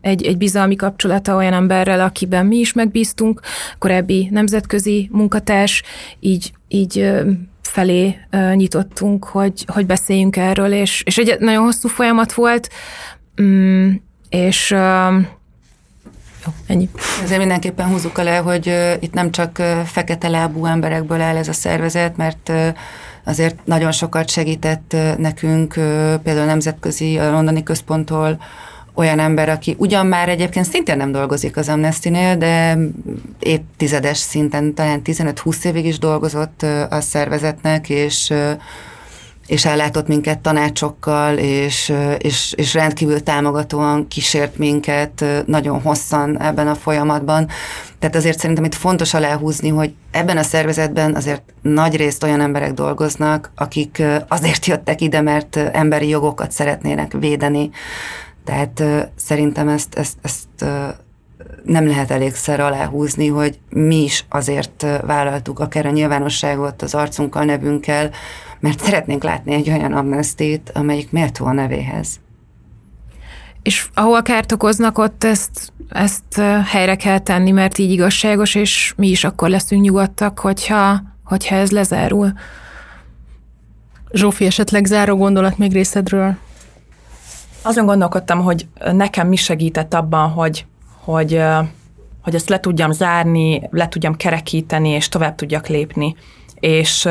egy, 0.00 0.26
egy 0.26 0.36
bizalmi 0.36 0.76
kapcsolata 0.76 1.36
olyan 1.36 1.52
emberrel, 1.52 2.00
akiben 2.00 2.46
mi 2.46 2.56
is 2.56 2.72
megbíztunk, 2.72 3.40
korábbi 3.78 4.28
nemzetközi 4.30 5.08
munkatárs, 5.12 5.82
így, 6.20 6.52
így 6.68 7.10
felé 7.68 8.18
nyitottunk, 8.54 9.24
hogy, 9.24 9.64
hogy 9.66 9.86
beszéljünk 9.86 10.36
erről, 10.36 10.72
és, 10.72 11.02
és 11.06 11.16
egy 11.16 11.36
nagyon 11.38 11.64
hosszú 11.64 11.88
folyamat 11.88 12.32
volt, 12.32 12.68
mm, 13.42 13.90
és 14.28 14.70
jó, 16.44 16.52
ennyi. 16.66 16.88
Ezért 17.22 17.38
mindenképpen 17.38 17.88
húzzuk 17.88 18.22
le, 18.22 18.36
hogy 18.36 18.96
itt 19.00 19.12
nem 19.12 19.30
csak 19.30 19.62
fekete 19.84 20.28
lábú 20.28 20.66
emberekből 20.66 21.20
áll 21.20 21.36
ez 21.36 21.48
a 21.48 21.52
szervezet, 21.52 22.16
mert 22.16 22.52
azért 23.24 23.56
nagyon 23.64 23.92
sokat 23.92 24.30
segített 24.30 24.96
nekünk, 25.18 25.72
például 26.22 26.40
a 26.40 26.44
Nemzetközi 26.44 27.18
a 27.18 27.30
Londoni 27.30 27.62
Központtól, 27.62 28.38
olyan 28.98 29.18
ember, 29.18 29.48
aki 29.48 29.74
ugyan 29.78 30.06
már 30.06 30.28
egyébként 30.28 30.66
szintén 30.66 30.96
nem 30.96 31.12
dolgozik 31.12 31.56
az 31.56 31.68
Amnesty-nél, 31.68 32.36
de 32.36 32.78
évtizedes 33.38 34.18
szinten, 34.18 34.74
talán 34.74 35.00
15-20 35.04 35.64
évig 35.64 35.86
is 35.86 35.98
dolgozott 35.98 36.62
a 36.90 37.00
szervezetnek, 37.00 37.88
és 37.88 38.32
és 39.46 39.64
ellátott 39.64 40.06
minket 40.06 40.38
tanácsokkal, 40.38 41.36
és, 41.36 41.92
és, 42.18 42.52
és 42.56 42.74
rendkívül 42.74 43.22
támogatóan 43.22 44.08
kísért 44.08 44.58
minket 44.58 45.24
nagyon 45.46 45.80
hosszan 45.80 46.40
ebben 46.40 46.68
a 46.68 46.74
folyamatban. 46.74 47.48
Tehát 47.98 48.16
azért 48.16 48.38
szerintem 48.38 48.64
itt 48.64 48.74
fontos 48.74 49.14
aláhúzni, 49.14 49.68
hogy 49.68 49.94
ebben 50.10 50.36
a 50.36 50.42
szervezetben 50.42 51.14
azért 51.14 51.42
nagy 51.62 51.96
részt 51.96 52.22
olyan 52.22 52.40
emberek 52.40 52.72
dolgoznak, 52.72 53.50
akik 53.54 54.02
azért 54.28 54.66
jöttek 54.66 55.00
ide, 55.00 55.20
mert 55.20 55.56
emberi 55.56 56.08
jogokat 56.08 56.52
szeretnének 56.52 57.12
védeni, 57.12 57.70
tehát 58.48 58.84
szerintem 59.16 59.68
ezt, 59.68 59.94
ezt, 59.94 60.16
ezt 60.22 60.70
nem 61.64 61.86
lehet 61.86 62.10
elégszer 62.10 62.60
aláhúzni, 62.60 63.26
hogy 63.28 63.58
mi 63.68 64.02
is 64.02 64.24
azért 64.28 64.86
vállaltuk 65.06 65.58
akár 65.58 65.86
a 65.86 65.90
nyilvánosságot 65.90 66.82
az 66.82 66.94
arcunkkal, 66.94 67.44
nevünkkel, 67.44 68.10
mert 68.60 68.80
szeretnénk 68.80 69.22
látni 69.22 69.54
egy 69.54 69.70
olyan 69.70 69.92
amnestét, 69.92 70.70
amelyik 70.74 71.10
méltó 71.10 71.46
a 71.46 71.52
nevéhez. 71.52 72.20
És 73.62 73.88
ahol 73.94 74.22
kárt 74.22 74.52
okoznak, 74.52 74.98
ott 74.98 75.24
ezt, 75.24 75.72
ezt 75.88 76.40
helyre 76.64 76.96
kell 76.96 77.18
tenni, 77.18 77.50
mert 77.50 77.78
így 77.78 77.90
igazságos, 77.90 78.54
és 78.54 78.92
mi 78.96 79.08
is 79.08 79.24
akkor 79.24 79.48
leszünk 79.48 79.82
nyugodtak, 79.82 80.38
hogyha, 80.38 81.02
hogyha 81.24 81.54
ez 81.54 81.70
lezárul. 81.70 82.32
Zsófi, 84.12 84.46
esetleg 84.46 84.84
záró 84.84 85.16
gondolat 85.16 85.58
még 85.58 85.72
részedről? 85.72 86.36
Azon 87.68 87.86
gondolkodtam, 87.86 88.40
hogy 88.40 88.66
nekem 88.92 89.28
mi 89.28 89.36
segített 89.36 89.94
abban, 89.94 90.30
hogy, 90.30 90.66
hogy, 91.04 91.42
hogy 92.22 92.34
ezt 92.34 92.48
le 92.48 92.60
tudjam 92.60 92.92
zárni, 92.92 93.62
le 93.70 93.88
tudjam 93.88 94.16
kerekíteni, 94.16 94.88
és 94.88 95.08
tovább 95.08 95.34
tudjak 95.34 95.66
lépni. 95.66 96.16
És, 96.54 97.08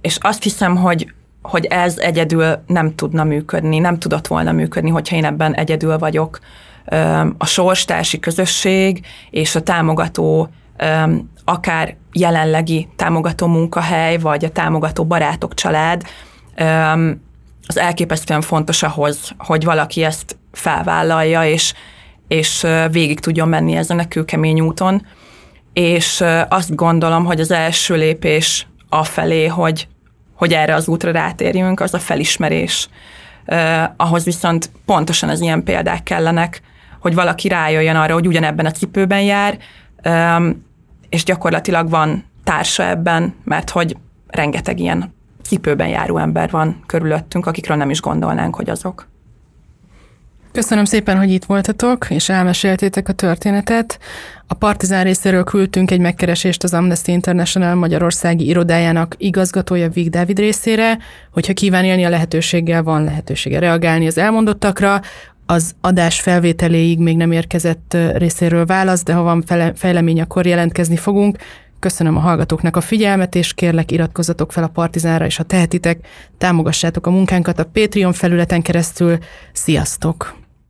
és 0.00 0.18
azt 0.20 0.42
hiszem, 0.42 0.76
hogy, 0.76 1.12
hogy 1.42 1.64
ez 1.64 1.98
egyedül 1.98 2.62
nem 2.66 2.94
tudna 2.94 3.24
működni, 3.24 3.78
nem 3.78 3.98
tudott 3.98 4.26
volna 4.26 4.52
működni, 4.52 4.90
hogyha 4.90 5.16
én 5.16 5.24
ebben 5.24 5.54
egyedül 5.54 5.98
vagyok. 5.98 6.38
A 7.38 7.46
sorstársi 7.46 8.18
közösség 8.18 9.06
és 9.30 9.54
a 9.54 9.62
támogató 9.62 10.48
akár 11.44 11.96
jelenlegi 12.12 12.88
támogató 12.96 13.46
munkahely, 13.46 14.18
vagy 14.18 14.44
a 14.44 14.50
támogató 14.50 15.04
barátok, 15.04 15.54
család, 15.54 16.02
az 17.66 17.78
elképesztően 17.78 18.40
fontos 18.40 18.82
ahhoz, 18.82 19.32
hogy 19.38 19.64
valaki 19.64 20.04
ezt 20.04 20.36
felvállalja, 20.52 21.44
és, 21.44 21.74
és 22.28 22.66
végig 22.90 23.20
tudjon 23.20 23.48
menni 23.48 23.76
ezen 23.76 23.98
a 23.98 24.08
kőkemény 24.08 24.60
úton. 24.60 25.06
És 25.72 26.24
azt 26.48 26.74
gondolom, 26.74 27.24
hogy 27.24 27.40
az 27.40 27.50
első 27.50 27.94
lépés 27.94 28.66
afelé, 28.88 29.46
hogy, 29.46 29.88
hogy 30.34 30.52
erre 30.52 30.74
az 30.74 30.88
útra 30.88 31.10
rátérjünk, 31.10 31.80
az 31.80 31.94
a 31.94 31.98
felismerés. 31.98 32.88
ahhoz 33.96 34.24
viszont 34.24 34.70
pontosan 34.86 35.28
az 35.28 35.40
ilyen 35.40 35.64
példák 35.64 36.02
kellenek, 36.02 36.62
hogy 37.00 37.14
valaki 37.14 37.48
rájöjjön 37.48 37.96
arra, 37.96 38.12
hogy 38.12 38.26
ugyanebben 38.26 38.66
a 38.66 38.70
cipőben 38.70 39.22
jár, 39.22 39.58
és 41.08 41.24
gyakorlatilag 41.24 41.90
van 41.90 42.24
társa 42.44 42.84
ebben, 42.84 43.34
mert 43.44 43.70
hogy 43.70 43.96
rengeteg 44.26 44.78
ilyen 44.78 45.14
cipőben 45.52 45.88
járó 45.88 46.16
ember 46.16 46.50
van 46.50 46.82
körülöttünk, 46.86 47.46
akikről 47.46 47.76
nem 47.76 47.90
is 47.90 48.00
gondolnánk, 48.00 48.54
hogy 48.54 48.70
azok. 48.70 49.06
Köszönöm 50.52 50.84
szépen, 50.84 51.16
hogy 51.18 51.30
itt 51.30 51.44
voltatok, 51.44 52.06
és 52.10 52.28
elmeséltétek 52.28 53.08
a 53.08 53.12
történetet. 53.12 53.98
A 54.46 54.54
Partizán 54.54 55.04
részéről 55.04 55.44
küldtünk 55.44 55.90
egy 55.90 56.00
megkeresést 56.00 56.62
az 56.62 56.74
Amnesty 56.74 57.08
International 57.08 57.74
Magyarországi 57.74 58.46
irodájának 58.46 59.14
igazgatója 59.18 59.88
Vig 59.88 60.10
Dávid 60.10 60.38
részére, 60.38 60.98
hogyha 61.30 61.52
kíván 61.52 61.84
élni 61.84 62.04
a 62.04 62.08
lehetőséggel, 62.08 62.82
van 62.82 63.04
lehetősége 63.04 63.58
reagálni 63.58 64.06
az 64.06 64.18
elmondottakra. 64.18 65.00
Az 65.46 65.74
adás 65.80 66.20
felvételéig 66.20 66.98
még 66.98 67.16
nem 67.16 67.32
érkezett 67.32 67.96
részéről 68.14 68.66
válasz, 68.66 69.02
de 69.02 69.12
ha 69.12 69.22
van 69.22 69.44
fejlemény, 69.74 70.20
akkor 70.20 70.46
jelentkezni 70.46 70.96
fogunk. 70.96 71.36
Köszönöm 71.82 72.16
a 72.16 72.20
hallgatóknak 72.20 72.76
a 72.76 72.80
figyelmet, 72.80 73.34
és 73.34 73.54
kérlek 73.54 73.90
iratkozzatok 73.90 74.52
fel 74.52 74.64
a 74.64 74.68
Partizánra, 74.68 75.24
és 75.24 75.36
ha 75.36 75.42
tehetitek, 75.42 76.06
támogassátok 76.38 77.06
a 77.06 77.10
munkánkat 77.10 77.58
a 77.58 77.66
Patreon 77.72 78.12
felületen 78.12 78.62
keresztül. 78.62 79.18
Sziasztok! 79.52 80.41